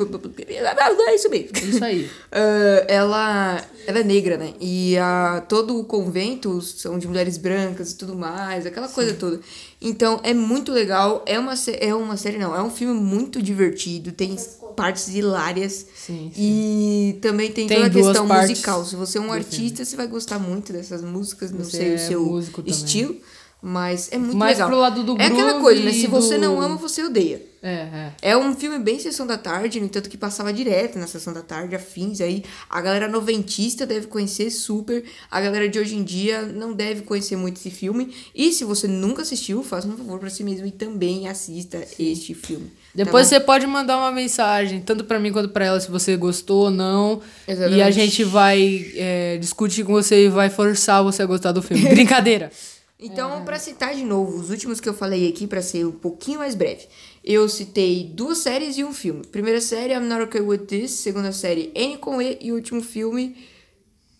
É 1.07 1.15
isso 1.15 1.29
mesmo. 1.29 1.51
É 1.55 1.65
isso 1.65 1.83
aí. 1.83 2.05
Uh, 2.05 2.85
ela, 2.89 3.63
ela 3.85 3.99
é 3.99 4.03
negra, 4.03 4.37
né? 4.37 4.53
E 4.59 4.97
a, 4.97 5.45
todo 5.47 5.79
o 5.79 5.83
convento 5.83 6.59
são 6.63 6.97
de 6.97 7.07
mulheres 7.07 7.37
brancas 7.37 7.91
e 7.91 7.97
tudo 7.97 8.15
mais, 8.15 8.65
aquela 8.65 8.87
Sim. 8.87 8.95
coisa 8.95 9.13
toda. 9.13 9.39
Então, 9.79 10.19
é 10.23 10.33
muito 10.33 10.71
legal. 10.71 11.23
É 11.27 11.37
uma, 11.37 11.53
é 11.79 11.93
uma 11.93 12.17
série, 12.17 12.39
não. 12.39 12.55
É 12.55 12.63
um 12.63 12.71
filme 12.71 12.99
muito 12.99 13.39
divertido. 13.39 14.11
Tem 14.11 14.35
partes 14.75 15.07
hilárias. 15.09 15.85
Sim, 15.95 16.31
sim. 16.33 16.37
E 16.37 17.19
também 17.21 17.51
tem, 17.51 17.67
tem 17.67 17.77
toda 17.77 17.87
a 17.87 18.03
questão 18.03 18.25
musical. 18.27 18.83
Se 18.83 18.95
você 18.95 19.19
é 19.19 19.21
um 19.21 19.31
artista, 19.31 19.85
você 19.85 19.95
vai 19.95 20.07
gostar 20.07 20.39
muito 20.39 20.73
dessas 20.73 21.03
músicas. 21.03 21.51
Não 21.51 21.63
você 21.63 21.77
sei 21.77 21.91
o 21.91 21.93
é 21.93 21.97
seu 21.99 22.39
estilo. 22.65 23.13
Também 23.13 23.35
Mas 23.67 24.10
é 24.12 24.17
muito 24.19 24.38
Mais 24.38 24.58
legal. 24.58 24.69
pro 24.69 24.78
lado 24.78 25.01
do 25.01 25.19
É 25.19 25.25
aquela 25.25 25.60
coisa, 25.60 25.82
né? 25.82 25.91
Se 25.91 26.06
você 26.06 26.36
do- 26.36 26.41
não 26.41 26.62
ama, 26.62 26.75
você 26.75 27.04
odeia. 27.04 27.41
É, 27.63 27.71
é. 27.71 28.12
É 28.21 28.38
um 28.38 28.54
filme 28.54 28.78
bem 28.78 28.99
sessão 28.99 29.25
da 29.25 29.39
tarde, 29.39 29.80
no 29.80 29.88
entanto 29.88 30.08
que 30.08 30.17
passava 30.17 30.54
direto 30.54 30.99
na 30.99 31.08
sessão 31.08 31.34
da 31.34 31.41
tarde, 31.41 31.73
afins 31.75 32.21
aí. 32.21 32.43
A 32.69 32.80
galera 32.80 33.08
noventista 33.08 33.84
deve 33.84 34.06
conhecer 34.06 34.51
super. 34.51 35.04
A 35.32 35.41
galera 35.41 35.67
de 35.67 35.80
hoje 35.80 35.95
em 35.95 36.04
dia 36.04 36.43
não 36.43 36.73
deve 36.73 37.01
conhecer 37.01 37.36
muito 37.38 37.58
esse 37.58 37.71
filme. 37.71 38.13
E 38.36 38.51
se 38.54 38.63
você 38.63 38.88
nunca 38.88 39.23
assistiu, 39.23 39.63
faça 39.63 39.88
um 39.88 39.97
favor 39.97 40.19
pra 40.19 40.30
si 40.30 40.43
mesmo 40.43 40.67
e 40.67 40.71
também 40.71 41.28
assista 41.28 41.84
este 41.97 42.36
filme. 42.36 42.71
Depois 42.93 43.28
tá 43.28 43.36
você 43.38 43.39
pode 43.39 43.65
mandar 43.65 43.97
uma 43.97 44.12
mensagem, 44.12 44.80
tanto 44.80 45.04
pra 45.06 45.19
mim 45.19 45.32
quanto 45.32 45.49
pra 45.49 45.65
ela, 45.65 45.80
se 45.80 45.89
você 45.89 46.15
gostou 46.15 46.65
ou 46.65 46.69
não. 46.69 47.19
Exatamente. 47.47 47.80
E 47.80 47.82
a 47.82 47.89
gente 47.89 48.23
vai 48.23 48.91
é, 48.95 49.38
discutir 49.39 49.84
com 49.84 49.91
você 49.93 50.25
e 50.25 50.30
vai 50.30 50.51
forçar 50.51 51.04
você 51.04 51.23
a 51.23 51.25
gostar 51.25 51.51
do 51.51 51.63
filme. 51.63 51.82
Brincadeira! 51.89 52.51
Então, 52.99 53.43
pra 53.43 53.60
citar 53.60 53.93
de 53.93 54.03
novo, 54.03 54.39
os 54.39 54.49
últimos 54.49 54.79
que 54.79 54.88
eu 54.88 54.93
falei 54.93 55.27
aqui, 55.27 55.45
pra 55.45 55.62
ser 55.62 55.86
um 55.86 55.91
pouquinho 55.91 56.39
mais 56.39 56.55
breve. 56.55 56.88
Eu 57.23 57.49
citei 57.49 58.10
duas 58.13 58.38
séries 58.38 58.77
e 58.77 58.84
um 58.84 58.93
filme. 58.93 59.21
Primeira 59.27 59.60
série, 59.60 59.93
I'm 59.93 60.05
Not 60.08 60.23
Okay 60.23 60.39
With 60.41 60.60
This. 60.60 60.91
Segunda 60.91 61.31
série, 61.34 61.71
N 61.75 61.97
com 61.97 62.21
E. 62.21 62.38
E 62.41 62.51
o 62.51 62.55
último 62.55 62.81
filme, 62.81 63.36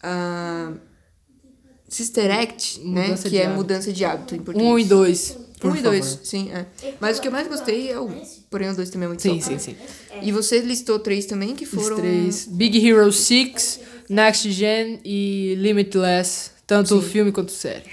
ah, 0.04 0.74
Sister 1.88 2.30
Act, 2.38 2.80
né? 2.82 3.04
Mudança 3.08 3.24
Que 3.24 3.30
de 3.30 3.38
é 3.38 3.44
hábito. 3.46 3.56
mudança 3.58 3.94
de 3.94 4.06
hábito 4.06 4.36
em 4.36 4.40
português. 4.40 4.70
Um 4.74 4.78
e 4.80 4.84
dois. 4.84 5.38
por 5.60 5.72
Um 5.72 5.76
e 5.78 5.82
dois, 5.82 6.20
sim, 6.24 6.52
é. 6.52 6.66
Mas 7.00 7.18
o 7.18 7.22
que 7.22 7.28
eu 7.30 7.32
mais 7.32 7.48
gostei 7.48 7.90
é 7.90 7.98
o. 8.00 8.10
Porém, 8.50 8.70
o 8.70 8.76
dois 8.76 8.90
também 8.90 9.06
é 9.06 9.08
muito 9.08 9.22
Sim, 9.22 9.40
sim, 9.40 9.58
sim. 9.58 9.76
E 10.22 10.32
você 10.34 10.60
listou 10.60 11.00
três 11.00 11.26
também, 11.26 11.56
que 11.56 11.64
Os 11.64 11.70
foram... 11.70 11.96
três. 11.96 12.46
Big 12.46 12.86
Hero 12.86 13.10
6, 13.12 13.80
Next 14.10 14.52
Gen 14.52 15.00
e 15.06 15.56
Limitless. 15.60 16.52
Tanto 16.68 16.98
o 16.98 17.02
filme 17.02 17.32
quanto 17.32 17.52
série. 17.52 17.84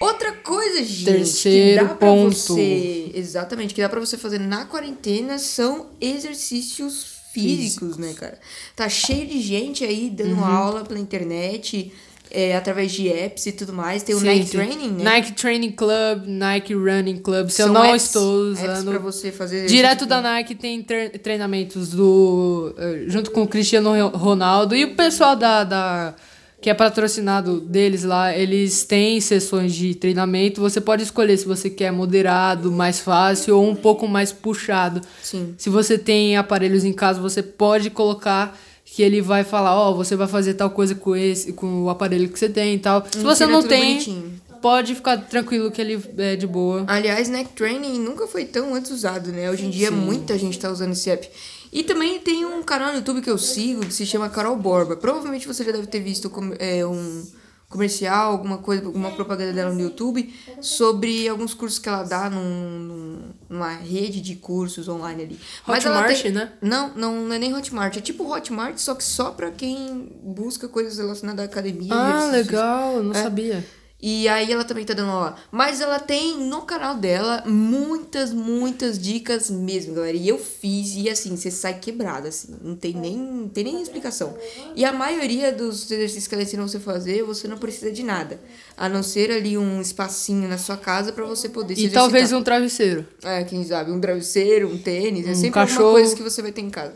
Outra 0.00 0.32
coisa, 0.32 0.82
gente, 0.82 1.04
Terceiro 1.04 1.80
que 1.82 1.88
dá 1.88 1.94
pra 1.94 2.08
ponto. 2.08 2.34
você... 2.34 3.10
Exatamente, 3.14 3.74
que 3.74 3.82
dá 3.82 3.88
pra 3.88 4.00
você 4.00 4.16
fazer 4.16 4.40
na 4.40 4.64
quarentena 4.64 5.38
são 5.38 5.88
exercícios 6.00 7.18
físicos, 7.32 7.96
né, 7.98 8.14
cara? 8.14 8.38
Tá 8.74 8.88
cheio 8.88 9.26
de 9.26 9.40
gente 9.40 9.84
aí 9.84 10.08
dando 10.10 10.36
Uhum. 10.36 10.44
aula 10.44 10.84
pela 10.84 10.98
internet, 10.98 11.92
é, 12.30 12.56
através 12.56 12.92
de 12.92 13.08
apps 13.08 13.44
e 13.46 13.52
tudo 13.52 13.72
mais. 13.72 14.02
Tem 14.02 14.14
o 14.14 14.18
Sim, 14.20 14.26
Nike 14.26 14.46
sim. 14.46 14.52
Training, 14.56 14.90
né? 14.92 15.04
Nike 15.04 15.32
Training 15.32 15.72
Club, 15.72 16.24
Nike 16.26 16.74
Running 16.74 17.18
Club. 17.18 17.48
Se 17.50 17.56
São 17.56 17.66
eu 17.66 17.72
não 17.74 17.84
apps- 17.84 18.04
estou 18.06 18.52
apps 18.52 18.62
usando. 18.62 18.90
pra 18.90 18.98
você 18.98 19.30
fazer 19.30 19.66
Direto 19.66 20.06
da 20.06 20.20
Nike 20.22 20.54
tem 20.54 20.82
tre- 20.82 21.10
treinamentos 21.10 21.90
do. 21.90 22.74
eh, 22.78 23.04
junto 23.06 23.30
com 23.32 23.42
o 23.42 23.48
Cristiano 23.48 24.08
Ronaldo 24.08 24.74
e 24.74 24.84
o 24.84 24.94
pessoal 24.96 25.36
da. 25.36 25.62
da 25.64 26.14
que 26.60 26.68
é 26.68 26.74
patrocinado 26.74 27.60
deles 27.60 28.04
lá, 28.04 28.36
eles 28.36 28.84
têm 28.84 29.20
sessões 29.20 29.74
de 29.74 29.94
treinamento. 29.94 30.60
Você 30.60 30.80
pode 30.80 31.02
escolher 31.02 31.36
se 31.36 31.46
você 31.46 31.70
quer 31.70 31.90
moderado, 31.90 32.70
mais 32.70 33.00
fácil 33.00 33.56
ou 33.56 33.68
um 33.68 33.74
pouco 33.74 34.06
mais 34.06 34.30
puxado. 34.30 35.00
Sim. 35.22 35.54
Se 35.56 35.70
você 35.70 35.96
tem 35.96 36.36
aparelhos 36.36 36.84
em 36.84 36.92
casa, 36.92 37.20
você 37.20 37.42
pode 37.42 37.88
colocar 37.88 38.58
que 38.84 39.02
ele 39.02 39.22
vai 39.22 39.44
falar, 39.44 39.74
ó, 39.74 39.94
você 39.94 40.16
vai 40.16 40.26
fazer 40.26 40.54
tal 40.54 40.68
coisa 40.68 40.94
com 40.94 41.14
esse, 41.14 41.52
com 41.52 41.84
o 41.84 41.90
aparelho 41.90 42.28
que 42.28 42.38
você 42.38 42.48
tem 42.48 42.74
e 42.74 42.78
tal. 42.78 43.04
Se 43.08 43.20
você 43.20 43.44
Ensina 43.44 43.60
não 43.60 43.66
tem, 43.66 43.92
bonitinho. 43.92 44.40
Pode 44.60 44.94
ficar 44.94 45.16
tranquilo 45.18 45.70
que 45.70 45.80
ele 45.80 46.02
é 46.18 46.36
de 46.36 46.46
boa. 46.46 46.84
Aliás, 46.86 47.28
Neck 47.28 47.50
Training 47.54 47.98
nunca 47.98 48.26
foi 48.26 48.44
tão 48.44 48.74
antes 48.74 48.90
usado, 48.90 49.30
né? 49.32 49.50
Hoje 49.50 49.66
em 49.66 49.70
dia 49.70 49.90
muita 49.90 50.36
gente 50.38 50.58
tá 50.58 50.70
usando 50.70 50.92
esse 50.92 51.10
app. 51.10 51.28
E 51.72 51.84
também 51.84 52.18
tem 52.18 52.44
um 52.44 52.62
canal 52.62 52.88
no 52.90 52.96
YouTube 52.96 53.20
que 53.22 53.30
eu 53.30 53.38
sigo 53.38 53.82
que 53.86 53.94
se 53.94 54.04
chama 54.04 54.28
Carol 54.28 54.56
Borba. 54.56 54.96
Provavelmente 54.96 55.46
você 55.46 55.62
já 55.64 55.70
deve 55.70 55.86
ter 55.86 56.00
visto 56.00 56.30
é, 56.58 56.84
um 56.84 57.24
comercial, 57.68 58.32
alguma 58.32 58.58
coisa, 58.58 58.84
alguma 58.84 59.12
propaganda 59.12 59.52
dela 59.52 59.72
no 59.72 59.80
YouTube 59.80 60.34
sobre 60.60 61.28
alguns 61.28 61.54
cursos 61.54 61.78
que 61.78 61.88
ela 61.88 62.02
dá 62.02 62.28
num, 62.28 62.40
num- 62.80 63.22
numa 63.48 63.70
rede 63.70 64.20
de 64.20 64.34
cursos 64.34 64.88
online 64.88 65.22
ali. 65.22 65.38
Hotmart, 65.68 66.20
tem- 66.22 66.32
né? 66.32 66.52
Não, 66.60 66.92
não, 66.96 67.20
não 67.26 67.32
é 67.32 67.38
nem 67.38 67.54
Hotmart. 67.54 67.96
É 67.96 68.00
tipo 68.00 68.24
Hotmart, 68.28 68.76
só 68.78 68.92
que 68.96 69.04
só 69.04 69.30
pra 69.30 69.52
quem 69.52 70.12
busca 70.24 70.66
coisas 70.66 70.98
relacionadas 70.98 71.44
à 71.44 71.46
academia. 71.46 71.94
Ah, 71.94 72.24
legal, 72.32 73.00
não 73.04 73.12
É. 73.12 73.22
sabia. 73.22 73.64
E 74.02 74.26
aí 74.28 74.50
ela 74.50 74.64
também 74.64 74.84
tá 74.84 74.94
dando 74.94 75.10
aula. 75.10 75.36
Mas 75.52 75.80
ela 75.80 75.98
tem 75.98 76.38
no 76.38 76.62
canal 76.62 76.94
dela 76.96 77.42
muitas, 77.46 78.32
muitas 78.32 78.98
dicas 78.98 79.50
mesmo, 79.50 79.94
galera. 79.94 80.16
E 80.16 80.26
eu 80.28 80.38
fiz 80.38 80.94
e 80.96 81.08
assim, 81.10 81.36
você 81.36 81.50
sai 81.50 81.78
quebrado, 81.78 82.26
assim. 82.28 82.56
Não 82.62 82.74
tem 82.76 82.94
nem, 82.94 83.16
não 83.16 83.48
tem 83.48 83.64
nem 83.64 83.82
explicação. 83.82 84.34
E 84.74 84.84
a 84.84 84.92
maioria 84.92 85.52
dos 85.52 85.90
exercícios 85.90 86.26
que 86.26 86.34
ela 86.34 86.42
ensina 86.44 86.62
você 86.66 86.78
a 86.78 86.80
fazer, 86.80 87.22
você 87.22 87.46
não 87.46 87.58
precisa 87.58 87.90
de 87.92 88.02
nada. 88.02 88.40
A 88.76 88.88
não 88.88 89.02
ser 89.02 89.30
ali 89.30 89.58
um 89.58 89.80
espacinho 89.80 90.48
na 90.48 90.56
sua 90.56 90.76
casa 90.78 91.12
pra 91.12 91.26
você 91.26 91.48
poder 91.48 91.74
se 91.74 91.80
E 91.82 91.84
exercitar. 91.84 92.02
talvez 92.04 92.32
um 92.32 92.42
travesseiro. 92.42 93.06
É, 93.22 93.44
quem 93.44 93.62
sabe, 93.64 93.90
um 93.90 94.00
travesseiro, 94.00 94.68
um 94.72 94.78
tênis. 94.78 95.26
É 95.26 95.32
Um 95.32 95.34
sempre 95.34 95.50
cachorro. 95.50 95.84
alguma 95.88 96.00
coisa 96.00 96.16
que 96.16 96.22
você 96.22 96.40
vai 96.40 96.52
ter 96.52 96.62
em 96.62 96.70
casa. 96.70 96.94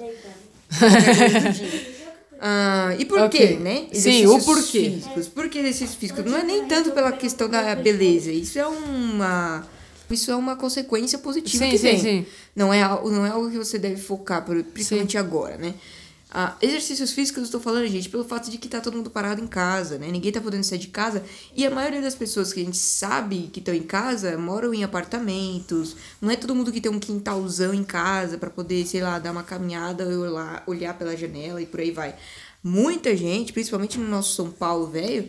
Ah, 2.40 2.94
e 2.98 3.04
por 3.04 3.18
Ok. 3.20 3.40
quê, 3.40 3.54
né? 3.56 3.86
Sim, 3.92 4.26
o 4.26 4.42
porquê. 4.42 4.90
Físicos. 4.90 5.28
Por 5.28 5.48
que 5.48 5.58
exercícios 5.58 5.94
físicos? 5.94 6.24
Não 6.24 6.38
é 6.38 6.42
nem 6.42 6.66
tanto 6.66 6.90
pela 6.92 7.12
questão 7.12 7.48
da 7.48 7.74
beleza. 7.74 8.30
Isso 8.30 8.58
é 8.58 8.66
uma. 8.66 9.66
Isso 10.10 10.30
é 10.30 10.36
uma 10.36 10.54
consequência 10.54 11.18
positiva 11.18 11.64
Sim, 11.64 11.70
que 11.70 11.78
sim, 11.78 11.86
vem. 11.86 11.98
sim. 11.98 12.26
Não, 12.54 12.72
é, 12.72 12.80
não 12.82 13.24
é 13.26 13.30
algo 13.30 13.50
que 13.50 13.56
você 13.56 13.78
deve 13.78 13.96
focar, 13.96 14.44
principalmente 14.72 15.16
agora, 15.16 15.56
né? 15.56 15.74
Ah, 16.36 16.56
exercícios 16.60 17.12
físicos 17.12 17.38
eu 17.38 17.44
estou 17.44 17.60
falando, 17.60 17.86
gente, 17.86 18.08
pelo 18.08 18.24
fato 18.24 18.50
de 18.50 18.58
que 18.58 18.66
tá 18.68 18.80
todo 18.80 18.96
mundo 18.96 19.08
parado 19.08 19.40
em 19.40 19.46
casa, 19.46 19.98
né? 19.98 20.08
Ninguém 20.10 20.32
tá 20.32 20.40
podendo 20.40 20.64
sair 20.64 20.78
de 20.80 20.88
casa. 20.88 21.22
E 21.54 21.64
a 21.64 21.70
maioria 21.70 22.02
das 22.02 22.16
pessoas 22.16 22.52
que 22.52 22.60
a 22.60 22.64
gente 22.64 22.76
sabe 22.76 23.48
que 23.52 23.60
estão 23.60 23.72
em 23.72 23.84
casa 23.84 24.36
moram 24.36 24.74
em 24.74 24.82
apartamentos. 24.82 25.94
Não 26.20 26.28
é 26.28 26.34
todo 26.34 26.52
mundo 26.52 26.72
que 26.72 26.80
tem 26.80 26.90
um 26.90 26.98
quintalzão 26.98 27.72
em 27.72 27.84
casa 27.84 28.36
para 28.36 28.50
poder, 28.50 28.84
sei 28.84 29.00
lá, 29.00 29.20
dar 29.20 29.30
uma 29.30 29.44
caminhada, 29.44 30.04
olhar, 30.08 30.64
olhar 30.66 30.98
pela 30.98 31.16
janela 31.16 31.62
e 31.62 31.66
por 31.66 31.78
aí 31.78 31.92
vai. 31.92 32.16
Muita 32.64 33.16
gente, 33.16 33.52
principalmente 33.52 33.96
no 33.96 34.08
nosso 34.08 34.34
São 34.34 34.50
Paulo 34.50 34.88
velho, 34.88 35.28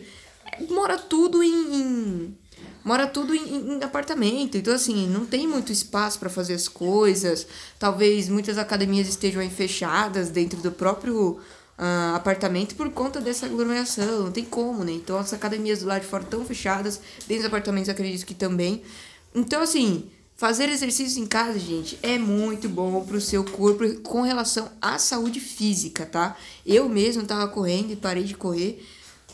mora 0.68 0.98
tudo 0.98 1.40
em- 1.40 1.74
em 1.74 2.38
mora 2.84 3.06
tudo 3.06 3.34
em, 3.34 3.76
em- 3.78 3.82
apartamento. 3.82 4.56
Então, 4.56 4.74
assim, 4.74 5.06
não 5.08 5.26
tem 5.26 5.46
muito 5.46 5.72
espaço 5.72 6.18
para 6.18 6.30
fazer 6.30 6.54
as 6.54 6.68
coisas. 6.68 7.46
Talvez 7.78 8.28
muitas 8.28 8.58
academias 8.58 9.08
estejam 9.08 9.40
aí 9.42 9.50
fechadas 9.50 10.30
dentro 10.30 10.60
do 10.60 10.70
próprio 10.72 11.38
ah, 11.78 12.14
apartamento 12.16 12.74
por 12.74 12.90
conta 12.90 13.20
dessa 13.20 13.46
aglomeração. 13.46 14.24
Não 14.24 14.32
tem 14.32 14.44
como, 14.44 14.84
né? 14.84 14.92
Então, 14.92 15.18
as 15.18 15.32
academias 15.32 15.80
do 15.80 15.86
lado 15.86 16.02
de 16.02 16.06
fora 16.06 16.22
estão 16.22 16.44
fechadas. 16.44 17.00
Dentro 17.26 17.36
dos 17.44 17.46
apartamentos, 17.46 17.88
acredito 17.88 18.24
que 18.26 18.34
também. 18.34 18.82
Então, 19.34 19.60
assim, 19.62 20.04
fazer 20.36 20.68
exercícios 20.68 21.16
em 21.16 21.26
casa, 21.26 21.58
gente, 21.58 21.98
é 22.02 22.18
muito 22.18 22.68
bom 22.68 23.04
pro 23.04 23.20
seu 23.20 23.44
corpo 23.44 24.00
com 24.00 24.22
relação 24.22 24.70
à 24.80 24.98
saúde 24.98 25.40
física, 25.40 26.06
tá? 26.06 26.36
Eu 26.64 26.88
mesmo 26.88 27.24
tava 27.24 27.48
correndo 27.48 27.92
e 27.92 27.96
parei 27.96 28.24
de 28.24 28.34
correr. 28.34 28.82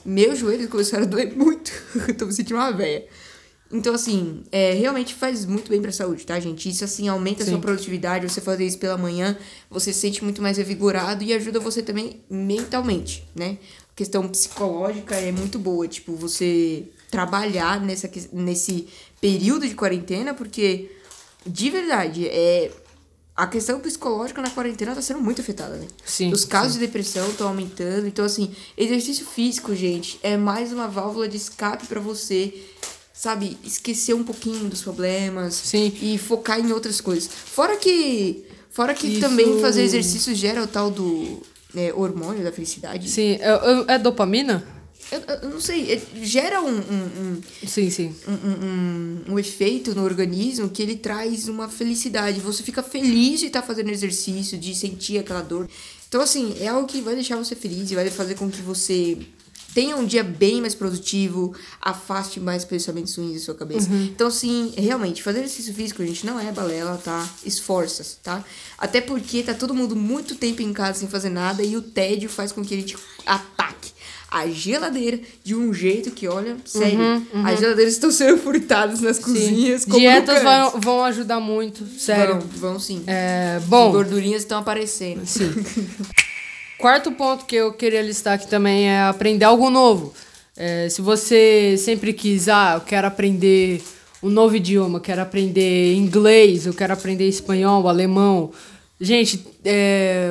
Meus 0.05 0.39
joelhos 0.39 0.69
começaram 0.69 1.05
a 1.05 1.07
doer 1.07 1.37
muito. 1.37 1.71
Eu 2.09 2.15
tô 2.15 2.27
me 2.27 2.33
sentindo 2.33 2.57
uma 2.57 2.73
véia. 2.73 3.07
Então, 3.73 3.95
assim, 3.95 4.43
é, 4.53 4.75
realmente 4.75 5.15
faz 5.15 5.47
muito 5.47 5.71
bem 5.71 5.81
pra 5.81 5.91
saúde, 5.91 6.27
tá, 6.27 6.39
gente? 6.39 6.69
Isso, 6.69 6.85
assim, 6.85 7.09
aumenta 7.09 7.43
a 7.43 7.47
sua 7.47 7.55
Sim. 7.55 7.61
produtividade. 7.61 8.29
Você 8.29 8.41
fazer 8.43 8.67
isso 8.67 8.79
pela 8.79 8.99
manhã, 8.99 9.37
você 9.71 9.95
se 9.95 10.01
sente 10.01 10.23
muito 10.23 10.43
mais 10.43 10.59
revigorado 10.59 11.25
e 11.25 11.33
ajuda 11.33 11.59
você 11.59 11.81
também 11.83 12.21
mentalmente, 12.29 13.27
né? 13.35 13.57
A 13.91 13.97
questão 13.97 14.29
psicológica 14.29 15.15
é 15.15 15.33
muito 15.33 15.59
boa, 15.59 15.89
tipo, 15.89 16.15
você 16.15 16.85
trabalhar 17.11 17.81
nessa, 17.81 18.11
nesse 18.31 18.89
período 19.21 19.67
de 19.67 19.75
quarentena, 19.75 20.35
porque, 20.35 20.91
de 21.47 21.71
verdade, 21.71 22.29
é... 22.29 22.71
A 23.35 23.47
questão 23.47 23.81
psicológica 23.81 24.43
na 24.43 24.51
quarentena 24.51 24.95
tá 24.95 25.01
sendo 25.01 25.21
muito 25.21 25.41
afetada, 25.41 25.77
né? 25.77 25.87
Sim, 26.05 26.33
Os 26.33 26.45
casos 26.45 26.75
de 26.75 26.81
depressão 26.81 27.31
estão 27.31 27.49
aumentando. 27.49 28.07
Então, 28.07 28.25
assim, 28.27 28.55
exercício 28.77 29.25
físico, 29.25 29.75
gente, 29.75 30.21
é 30.23 30.37
mais 30.37 30.71
uma 30.71 30.87
válvula 30.87 31.27
de 31.27 31.39
escape 31.39 31.87
pra 31.87 31.99
você, 31.99 32.53
sabe, 33.15 33.57
esquecer 33.65 34.13
um 34.15 34.23
pouquinho 34.23 34.69
dos 34.69 34.83
problemas 34.83 35.55
Sim. 35.55 35.97
e 36.03 36.19
focar 36.19 36.61
em 36.61 36.73
outras 36.73 37.01
coisas. 37.01 37.27
Fora 37.33 37.77
que. 37.77 38.45
Fora 38.71 38.93
que 38.95 39.07
Isso- 39.07 39.21
também 39.21 39.61
fazer 39.61 39.83
exercício 39.83 40.35
gera 40.35 40.63
o 40.63 40.67
tal 40.67 40.91
do 40.91 41.41
né, 41.75 41.93
hormônio 41.95 42.43
da 42.45 42.53
felicidade. 42.53 43.09
Sim, 43.11 43.39
é, 43.41 43.49
é- 43.49 43.95
é 43.95 43.99
dopamina? 43.99 44.63
Eu, 45.13 45.21
eu- 45.43 45.49
não 45.51 45.61
sei, 45.61 45.93
é- 45.93 46.03
gera 46.25 46.61
um, 46.63 46.69
um, 46.75 47.41
um, 47.63 47.69
Sim, 47.69 47.91
sim. 47.91 48.15
um, 48.27 48.33
um, 48.33 48.67
um- 49.31 49.35
um 49.35 49.39
efeito 49.39 49.95
no 49.95 50.03
organismo 50.05 50.69
que 50.71 50.83
ele 50.83 50.97
traz 50.97 51.49
uma 51.49 51.69
felicidade. 51.69 52.41
Você 52.41 52.63
fica 52.63 52.83
feliz 52.83 53.41
de 53.41 53.47
estar 53.47 53.63
fazendo 53.63 53.91
exercício, 53.91 54.59
de 54.59 54.75
sentir 54.75 55.19
aquela 55.19 55.43
dor. 55.43 55.69
Então, 56.09 56.21
assim, 56.21 56.55
é 56.61 56.69
algo 56.69 56.87
que 56.89 57.01
vai 57.01 57.15
deixar 57.15 57.37
você 57.37 57.55
feliz 57.55 57.91
e 57.91 57.95
vai 57.95 58.09
fazer 58.11 58.35
com 58.35 58.51
que 58.51 58.61
você 58.63 59.19
tenha 59.75 59.97
um 59.97 60.05
dia 60.05 60.23
bem 60.23 60.61
mais 60.61 60.75
produtivo, 60.75 61.55
afaste 61.81 62.39
mais 62.39 62.63
pensamentos 62.63 63.15
ruins 63.17 63.35
da 63.39 63.41
sua 63.47 63.55
cabeça. 63.55 63.89
Então, 63.91 64.27
assim, 64.29 64.73
realmente, 64.77 65.23
fazer 65.23 65.39
exercício 65.39 65.73
físico, 65.73 66.05
gente, 66.05 66.27
não 66.27 66.39
é 66.39 66.53
balela, 66.53 66.99
tá? 67.03 67.27
Esforça-se, 67.45 68.17
tá? 68.23 68.45
Até 68.77 69.01
porque 69.01 69.43
tá 69.43 69.55
todo 69.55 69.73
mundo 69.75 69.97
muito 69.97 70.35
tempo 70.35 70.61
em 70.61 70.75
casa 70.75 70.99
sem 71.01 71.09
fazer 71.09 71.31
nada 71.31 71.63
e 71.63 71.75
o 71.77 71.81
tédio 71.83 72.29
faz 72.29 72.53
com 72.53 72.63
que 72.63 72.75
a 72.75 72.77
gente 72.77 72.97
ataque. 73.25 73.92
A 74.33 74.49
geladeira 74.49 75.21
de 75.45 75.55
um 75.55 75.75
jeito 75.75 76.11
que, 76.11 76.27
olha, 76.27 76.57
sério, 76.65 76.99
uhum, 76.99 77.27
uhum. 77.35 77.47
as 77.47 77.61
geladeiras 77.61 77.93
estão 77.93 78.11
sendo 78.11 78.39
furtadas 78.39 79.01
nas 79.01 79.19
sim. 79.19 79.23
cozinhas. 79.23 79.85
Dietas 79.85 80.43
vão, 80.43 80.81
vão 80.81 81.05
ajudar 81.05 81.39
muito, 81.39 81.87
sério. 81.99 82.41
Vão, 82.41 82.73
vão 82.73 82.81
sim. 82.81 83.05
É, 83.07 83.61
bom. 83.67 83.89
As 83.89 83.93
gordurinhas 83.93 84.43
estão 84.43 84.59
aparecendo. 84.59 85.27
Sim. 85.27 85.53
Quarto 86.79 87.13
ponto 87.13 87.45
que 87.45 87.57
eu 87.57 87.73
queria 87.75 88.01
listar 88.01 88.35
aqui 88.35 88.49
também 88.49 88.89
é 88.89 89.03
aprender 89.03 89.45
algo 89.45 89.69
novo. 89.69 90.15
É, 90.57 90.89
se 90.89 91.03
você 91.03 91.77
sempre 91.79 92.13
quis, 92.13 92.49
ah, 92.49 92.73
eu 92.77 92.81
quero 92.81 93.07
aprender 93.07 93.83
um 94.23 94.31
novo 94.31 94.57
idioma, 94.57 94.97
eu 94.97 95.03
quero 95.03 95.21
aprender 95.21 95.95
inglês, 95.95 96.67
eu 96.67 96.73
quero 96.73 96.93
aprender 96.93 97.29
espanhol, 97.29 97.87
alemão. 97.87 98.51
Gente, 99.05 99.45
é, 99.65 100.29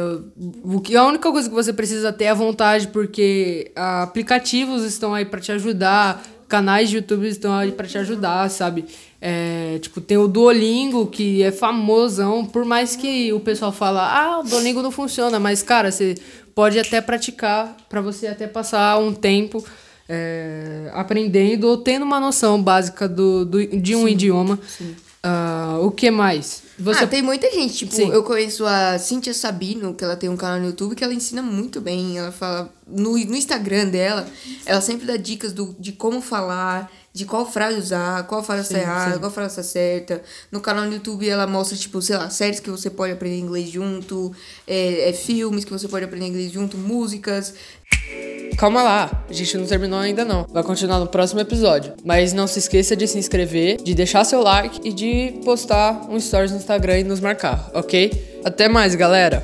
o 0.63 0.79
que, 0.79 0.95
a 0.95 1.03
única 1.03 1.29
coisa 1.29 1.49
que 1.49 1.53
você 1.53 1.73
precisa 1.73 2.13
ter 2.13 2.23
é 2.23 2.29
a 2.29 2.33
vontade, 2.33 2.87
porque 2.87 3.69
aplicativos 3.75 4.85
estão 4.85 5.13
aí 5.13 5.25
para 5.25 5.41
te 5.41 5.51
ajudar, 5.51 6.23
canais 6.47 6.89
de 6.89 6.95
YouTube 6.95 7.27
estão 7.27 7.53
aí 7.53 7.73
para 7.73 7.85
te 7.85 7.97
ajudar, 7.97 8.49
sabe? 8.49 8.85
É, 9.19 9.77
tipo, 9.81 9.99
tem 9.99 10.17
o 10.17 10.25
Duolingo, 10.25 11.07
que 11.07 11.43
é 11.43 11.51
famosão, 11.51 12.45
por 12.45 12.63
mais 12.63 12.95
que 12.95 13.33
o 13.33 13.41
pessoal 13.41 13.73
fala, 13.73 14.09
ah, 14.09 14.39
o 14.39 14.43
Duolingo 14.43 14.81
não 14.81 14.89
funciona, 14.89 15.37
mas, 15.37 15.61
cara, 15.61 15.91
você 15.91 16.15
pode 16.55 16.79
até 16.79 17.01
praticar 17.01 17.75
para 17.89 17.99
você 17.99 18.27
até 18.27 18.47
passar 18.47 18.97
um 18.99 19.13
tempo 19.13 19.61
é, 20.07 20.89
aprendendo 20.93 21.67
ou 21.67 21.77
tendo 21.77 22.03
uma 22.03 22.21
noção 22.21 22.63
básica 22.63 23.05
do, 23.05 23.43
do 23.43 23.67
de 23.67 23.97
um 23.97 24.05
sim, 24.05 24.13
idioma. 24.13 24.57
Sim. 24.65 24.95
Uh, 25.23 25.85
o 25.85 25.91
que 25.91 26.09
mais? 26.09 26.63
Você... 26.81 27.03
Ah, 27.03 27.07
tem 27.07 27.21
muita 27.21 27.49
gente. 27.51 27.79
Tipo, 27.79 27.93
Sim. 27.93 28.11
eu 28.11 28.23
conheço 28.23 28.65
a 28.65 28.97
Cintia 28.97 29.33
Sabino, 29.33 29.93
que 29.93 30.03
ela 30.03 30.15
tem 30.15 30.29
um 30.29 30.37
canal 30.37 30.59
no 30.59 30.67
YouTube 30.67 30.95
que 30.95 31.03
ela 31.03 31.13
ensina 31.13 31.41
muito 31.41 31.79
bem. 31.79 32.17
Ela 32.17 32.31
fala. 32.31 32.73
No, 32.87 33.11
no 33.11 33.35
Instagram 33.35 33.87
dela, 33.87 34.27
ela 34.65 34.81
sempre 34.81 35.05
dá 35.05 35.15
dicas 35.15 35.53
do, 35.53 35.73
de 35.79 35.93
como 35.93 36.21
falar, 36.21 36.91
de 37.13 37.23
qual 37.25 37.49
frase 37.49 37.77
usar, 37.77 38.25
qual 38.27 38.43
frase 38.43 38.67
sim, 38.67 38.73
tá 38.73 38.79
errada, 38.79 39.19
qual 39.19 39.31
frase 39.31 39.55
tá 39.55 39.63
certa. 39.63 40.21
No 40.51 40.59
canal 40.59 40.85
no 40.85 40.93
YouTube 40.93 41.27
ela 41.27 41.47
mostra, 41.47 41.77
tipo, 41.77 42.01
sei 42.01 42.17
lá, 42.17 42.29
séries 42.29 42.59
que 42.59 42.69
você 42.69 42.89
pode 42.89 43.13
aprender 43.13 43.37
inglês 43.37 43.69
junto, 43.69 44.33
é, 44.67 45.09
é 45.09 45.13
filmes 45.13 45.63
que 45.63 45.71
você 45.71 45.87
pode 45.87 46.03
aprender 46.03 46.27
inglês 46.27 46.51
junto, 46.51 46.77
músicas. 46.77 47.53
Calma 48.57 48.83
lá, 48.83 49.25
a 49.27 49.33
gente 49.33 49.57
não 49.57 49.65
terminou 49.65 49.97
ainda 49.97 50.23
não. 50.23 50.45
Vai 50.51 50.61
continuar 50.61 50.99
no 50.99 51.07
próximo 51.07 51.39
episódio. 51.39 51.93
Mas 52.05 52.31
não 52.31 52.45
se 52.45 52.59
esqueça 52.59 52.95
de 52.95 53.07
se 53.07 53.17
inscrever, 53.17 53.81
de 53.81 53.95
deixar 53.95 54.23
seu 54.23 54.41
like 54.43 54.79
e 54.83 54.93
de 54.93 55.39
postar 55.43 56.07
um 56.09 56.19
stories 56.19 56.51
no 56.51 56.57
Instagram 56.57 56.99
e 56.99 57.03
nos 57.03 57.19
marcar, 57.19 57.71
ok? 57.73 58.39
Até 58.45 58.67
mais, 58.67 58.93
galera! 58.93 59.43